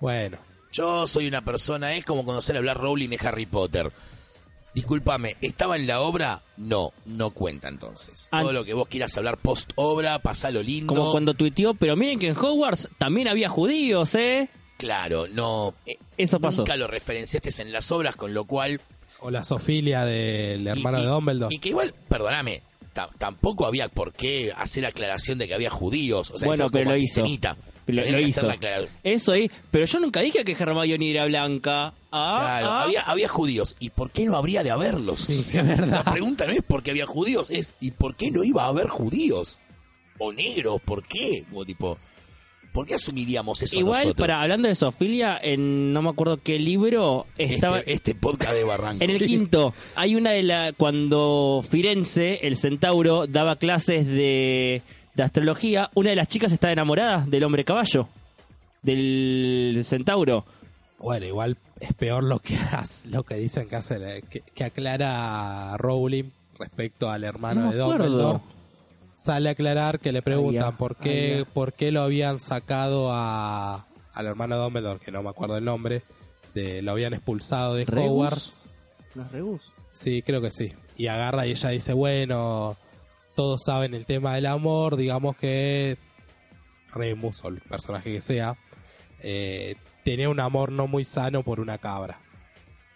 [0.00, 0.38] Bueno,
[0.72, 3.92] Yo soy una persona, es como cuando sale a hablar Rowling de Harry Potter.
[4.74, 6.42] Discúlpame, ¿estaba en la obra?
[6.56, 8.28] No, no cuenta entonces.
[8.30, 8.40] Ah.
[8.40, 10.94] Todo lo que vos quieras hablar post obra, pasalo lindo.
[10.94, 14.48] Como cuando tuiteó, pero miren que en Hogwarts también había judíos, ¿eh?
[14.80, 15.74] Claro, no.
[15.86, 16.58] Eh, Eso pasó.
[16.58, 18.80] Nunca lo referenciaste en las obras, con lo cual.
[19.20, 21.54] O la Sofilia del hermano y- y- de Dumbledore.
[21.54, 22.62] Y que igual, perdóname,
[22.92, 26.30] ta- tampoco había por qué hacer aclaración de que había judíos.
[26.30, 27.20] O sea, bueno, eso pero como lo hizo.
[27.86, 28.48] Lo, lo hizo.
[29.02, 29.50] Eso ahí.
[29.72, 31.92] Pero yo nunca dije que Hermione era blanca.
[32.12, 32.82] Ah, Claro, ah.
[32.84, 33.74] había, había judíos.
[33.80, 35.18] ¿Y por qué no habría de haberlos?
[35.20, 36.02] Sí, O sea, es verdad.
[36.04, 38.68] La pregunta no es por qué había judíos, es ¿y por qué no iba a
[38.68, 39.58] haber judíos?
[40.18, 41.44] O negros, ¿por qué?
[41.50, 41.98] Como tipo,
[42.72, 44.26] ¿por qué asumiríamos eso Igual, nosotros?
[44.26, 47.78] para hablando de Sofilia, en no me acuerdo qué libro estaba.
[47.80, 49.02] este, este podcast de Barranco.
[49.04, 50.72] En el quinto, hay una de la.
[50.72, 54.82] Cuando Firenze, el centauro, daba clases de,
[55.14, 58.08] de astrología, una de las chicas estaba enamorada del hombre caballo.
[58.82, 60.44] Del centauro.
[60.98, 65.76] Bueno, igual es peor lo que hace- lo que dicen que hace que, que aclara
[65.78, 66.24] Rowling
[66.58, 68.04] respecto al hermano No de acuerdo.
[68.08, 68.40] Dumbledore.
[69.20, 70.76] Sale a aclarar que le preguntan ya.
[70.78, 75.28] por qué por qué lo habían sacado a al hermano de Dumbledore, que no me
[75.28, 76.02] acuerdo el nombre,
[76.54, 78.08] de lo habían expulsado de ¿Rebus?
[78.10, 78.70] Hogwarts.
[79.14, 79.72] ¿Los rebus?
[79.92, 80.72] Sí, creo que sí.
[80.96, 82.78] Y agarra y ella dice, bueno,
[83.34, 85.98] todos saben el tema del amor, digamos que
[86.94, 88.56] Remus, o el personaje que sea,
[89.22, 92.20] eh, tenía un amor no muy sano por una cabra.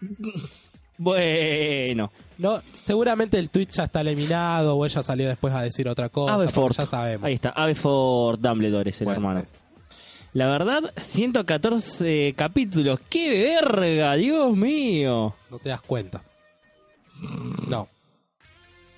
[0.97, 2.13] Bueno.
[2.39, 6.37] No, seguramente el tweet ya está eliminado o ella salió después a decir otra cosa.
[6.53, 7.25] Porque Ya sabemos.
[7.25, 9.47] Ahí está, Avefort Dumbledore es el Bueno, hermano.
[10.33, 12.99] La verdad, 114 capítulos.
[13.09, 14.15] ¡Qué verga!
[14.17, 15.35] ¡Dios mío!
[15.49, 16.25] no te das cuenta.
[17.69, 17.89] No.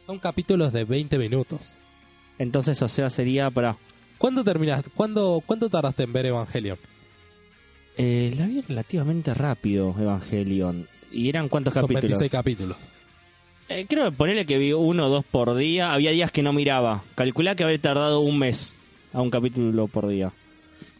[0.06, 1.78] Son capítulos de 20 minutos.
[2.38, 3.76] Entonces, o sea, sería para...
[4.16, 4.90] ¿Cuándo terminaste?
[4.94, 6.78] ¿Cuándo, ¿Cuánto tardaste en ver Evangelion?
[7.98, 10.88] Eh, la vi relativamente rápido, Evangelion.
[11.12, 12.18] ¿Y eran cuántos Son capítulos?
[12.18, 12.76] 26 capítulos.
[13.68, 15.92] Eh, creo que ponerle que vi uno o dos por día.
[15.92, 17.02] Había días que no miraba.
[17.14, 18.72] Calculá que habría tardado un mes
[19.12, 20.32] a un capítulo por día.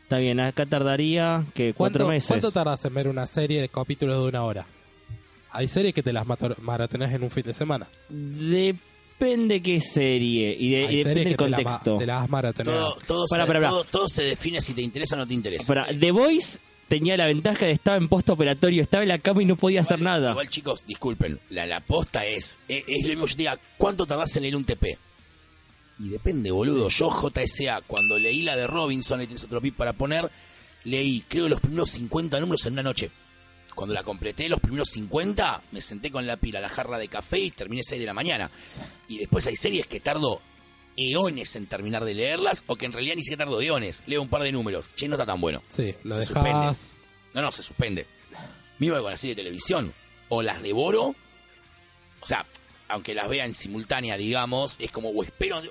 [0.02, 2.28] Está bien, acá tardaría que cuatro ¿Cuánto, meses.
[2.28, 4.66] ¿Cuánto tardas en ver una serie de capítulos de una hora?
[5.50, 6.24] Hay series que te las
[6.60, 7.86] maratoneas en un fin de semana.
[8.08, 11.96] Depende qué serie y, de- y depende series del te, contexto.
[11.98, 12.90] te las maratoneado.
[12.94, 13.68] Todo, todo, se, pará, pará.
[13.70, 15.66] todo- todo se define si te interesa o no te interesa.
[15.66, 16.58] Para, The Voice
[16.88, 20.00] tenía la ventaja de estar en postoperatorio, estaba en la cama y no podía hacer
[20.00, 20.30] nada.
[20.30, 23.58] Igual, chicos, disculpen, la, la posta es, es, es lo mismo que yo te diga,
[23.76, 24.98] ¿cuánto tardás en leer un TP?
[25.98, 26.88] Y depende, boludo.
[26.88, 30.30] Yo, JSA, cuando leí la de Robinson, y tienes otro pip para poner,
[30.84, 33.10] leí, creo, los primeros 50 números en una noche.
[33.74, 37.38] Cuando la completé, los primeros 50, me senté con la pila, la jarra de café
[37.38, 38.50] y terminé 6 de la mañana.
[39.08, 40.40] Y después hay series que tardo
[40.96, 44.02] eones en terminar de leerlas, o que en realidad ni siquiera tardo eones.
[44.06, 44.86] Leo un par de números.
[44.96, 45.62] Che, no está tan bueno.
[45.68, 46.96] Sí, lo Se dejas.
[47.34, 48.06] No, no, se suspende.
[48.78, 49.92] Con la serie de televisión.
[50.28, 51.14] O las devoro.
[52.20, 52.46] O sea,
[52.88, 55.62] aunque las vea en simultánea, digamos, es como, o espero.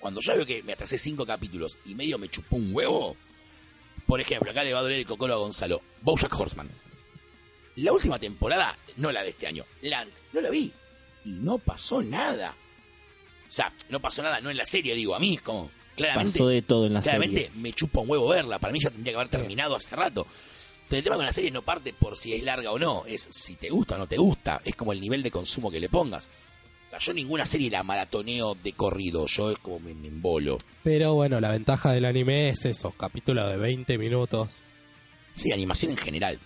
[0.00, 3.16] Cuando yo veo que me atrasé cinco capítulos y medio me chupó un huevo.
[4.06, 5.80] Por ejemplo, acá le va a doler el cocoro a Gonzalo.
[6.02, 6.68] Bojack Horseman.
[7.76, 10.72] La última temporada, no la de este año, la no la vi.
[11.24, 12.54] Y no pasó nada.
[13.54, 16.32] O sea, no pasó nada, no en la serie, digo, a mí es como, claramente.
[16.32, 17.60] Pasó de todo en la Claramente serie.
[17.60, 18.58] me chupa un huevo verla.
[18.58, 20.26] Para mí ya tendría que haber terminado hace rato.
[20.88, 23.04] Pero el tema con la serie no parte por si es larga o no.
[23.06, 24.60] Es si te gusta o no te gusta.
[24.64, 26.28] Es como el nivel de consumo que le pongas.
[26.98, 29.26] Yo ninguna serie la maratoneo de corrido.
[29.28, 30.58] Yo es como me, me embolo.
[30.82, 34.56] Pero bueno, la ventaja del anime es eso, capítulos de 20 minutos.
[35.32, 36.40] Sí, animación en general.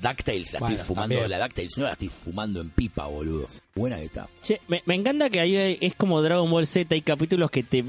[0.00, 1.14] DuckTales la Bueno, estoy fumando.
[1.16, 1.30] también.
[1.30, 3.46] La DuckTales no la estoy fumando en pipa, boludo.
[3.74, 4.28] Buena que está.
[4.42, 7.62] Che, me, me encanta que ahí hay- es como Dragon Ball Z, hay capítulos que
[7.62, 7.84] te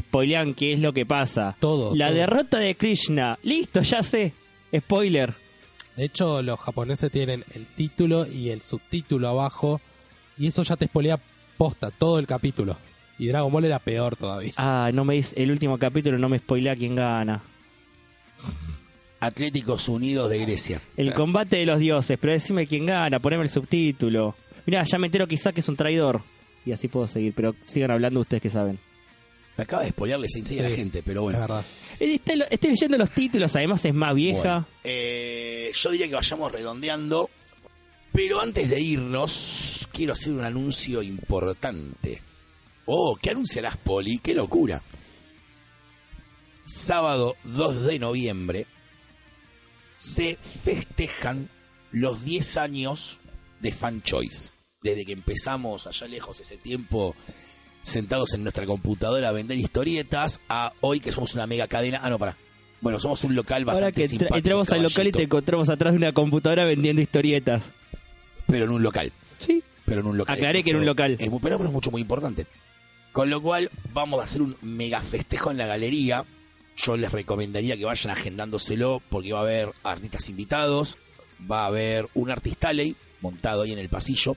[0.00, 1.56] spoilean qué es lo que pasa.
[1.60, 2.16] Todo, La todo.
[2.16, 3.38] derrota de Krishna.
[3.42, 4.32] Listo, ya sé.
[4.76, 5.34] Spoiler.
[5.96, 9.80] De hecho, los japoneses tienen el título y el subtítulo abajo.
[10.36, 11.20] Y eso ya te spoilea
[11.56, 12.76] posta todo el capítulo.
[13.16, 14.52] Y Dragon Ball era peor todavía.
[14.56, 17.42] Ah, no me dice, el último capítulo no me spoilea quién gana.
[19.20, 20.80] Atléticos Unidos de Grecia.
[20.96, 24.36] El combate de los dioses, pero decime quién gana, poneme el subtítulo.
[24.66, 26.22] Mirá, ya me entero que Isaac es un traidor.
[26.66, 28.78] Y así puedo seguir, pero sigan hablando ustedes que saben.
[29.56, 31.38] Me acaba de spoilearle Sensei a la Sí, gente, pero bueno.
[31.38, 31.64] verdad.
[32.00, 34.40] Eh, Estoy, estoy leyendo los títulos, además es más vieja.
[34.42, 37.30] Bueno, eh, yo diría que vayamos redondeando.
[38.12, 42.22] Pero antes de irnos, quiero hacer un anuncio importante.
[42.86, 44.18] Oh, ¿qué anunciarás, Poli?
[44.18, 44.82] ¡Qué locura!
[46.64, 48.66] Sábado 2 de noviembre
[49.94, 51.48] se festejan
[51.90, 53.18] los 10 años
[53.60, 54.50] de Fan Choice.
[54.82, 57.14] Desde que empezamos allá lejos ese tiempo
[57.82, 62.00] sentados en nuestra computadora a vender historietas a hoy que somos una mega cadena.
[62.02, 62.36] Ah, no, para.
[62.80, 65.92] Bueno, somos un local bastante Ahora que simpático, entramos al local y te encontramos atrás
[65.92, 67.62] de una computadora vendiendo historietas.
[68.46, 69.12] Pero en un local.
[69.38, 69.62] Sí.
[69.86, 70.34] pero en un local.
[70.34, 71.12] Aclaré que era un local.
[71.12, 72.46] Es pero, pero es mucho, muy importante.
[73.12, 76.24] Con lo cual, vamos a hacer un mega festejo en la galería.
[76.76, 80.98] Yo les recomendaría que vayan agendándoselo porque va a haber artistas invitados,
[81.50, 84.36] va a haber un artista ley montado ahí en el pasillo.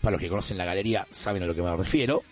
[0.00, 2.22] Para los que conocen la galería saben a lo que me refiero.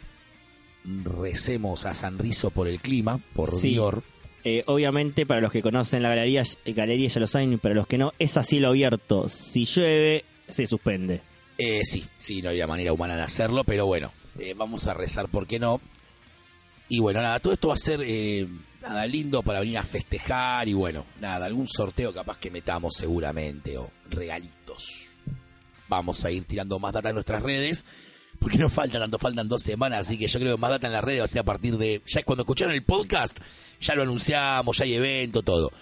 [0.85, 3.71] Recemos a San Rizo por el clima, por Sí.
[3.71, 4.03] Dior.
[4.45, 7.87] Eh, obviamente, para los que conocen la galería, eh, galería ya lo saben, para los
[7.87, 9.29] que no, es a cielo abierto.
[9.29, 11.21] Si llueve, se suspende.
[11.59, 15.29] Eh, sí, sí, no había manera humana de hacerlo, pero bueno, eh, vamos a rezar,
[15.29, 15.81] ¿por qué no?
[16.89, 18.01] Y bueno, nada, todo esto va a ser
[18.81, 23.77] nada lindo para venir a festejar y bueno, nada, algún sorteo capaz que metamos seguramente
[23.79, 25.09] o regalitos.
[25.89, 27.85] Vamos a ir tirando más data en nuestras redes,
[28.39, 30.93] porque no falta tanto, faltan dos semanas, así que yo creo que más data en
[30.93, 33.39] las redes va a ser a partir de, ya cuando escucharon el podcast,
[33.81, 35.73] ya lo anunciamos, ya hay evento, todo.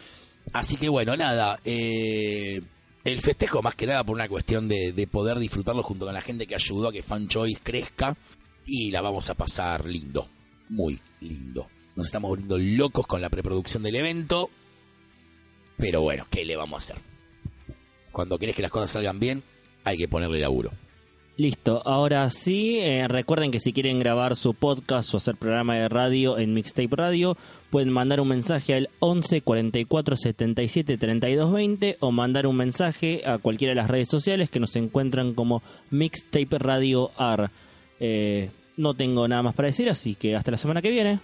[0.52, 2.62] Así que bueno, nada, eh,
[3.04, 6.22] el festejo más que nada por una cuestión de, de poder disfrutarlo junto con la
[6.22, 8.16] gente que ayudó a que Fan Choice crezca
[8.64, 10.28] y la vamos a pasar lindo,
[10.68, 11.68] muy lindo.
[11.96, 14.50] Nos estamos volviendo locos con la preproducción del evento,
[15.78, 17.02] pero bueno, ¿qué le vamos a hacer?
[18.12, 19.42] Cuando querés que las cosas salgan bien,
[19.82, 20.72] hay que ponerle laburo.
[21.38, 25.88] Listo, ahora sí, eh, recuerden que si quieren grabar su podcast o hacer programa de
[25.88, 27.38] radio en Mixtape Radio,
[27.70, 33.38] pueden mandar un mensaje al 11 44 77 32 20 o mandar un mensaje a
[33.38, 37.50] cualquiera de las redes sociales que nos encuentran como Mixtape Radio AR.
[38.00, 41.20] Eh, no tengo nada más para decir, así que hasta la semana que viene.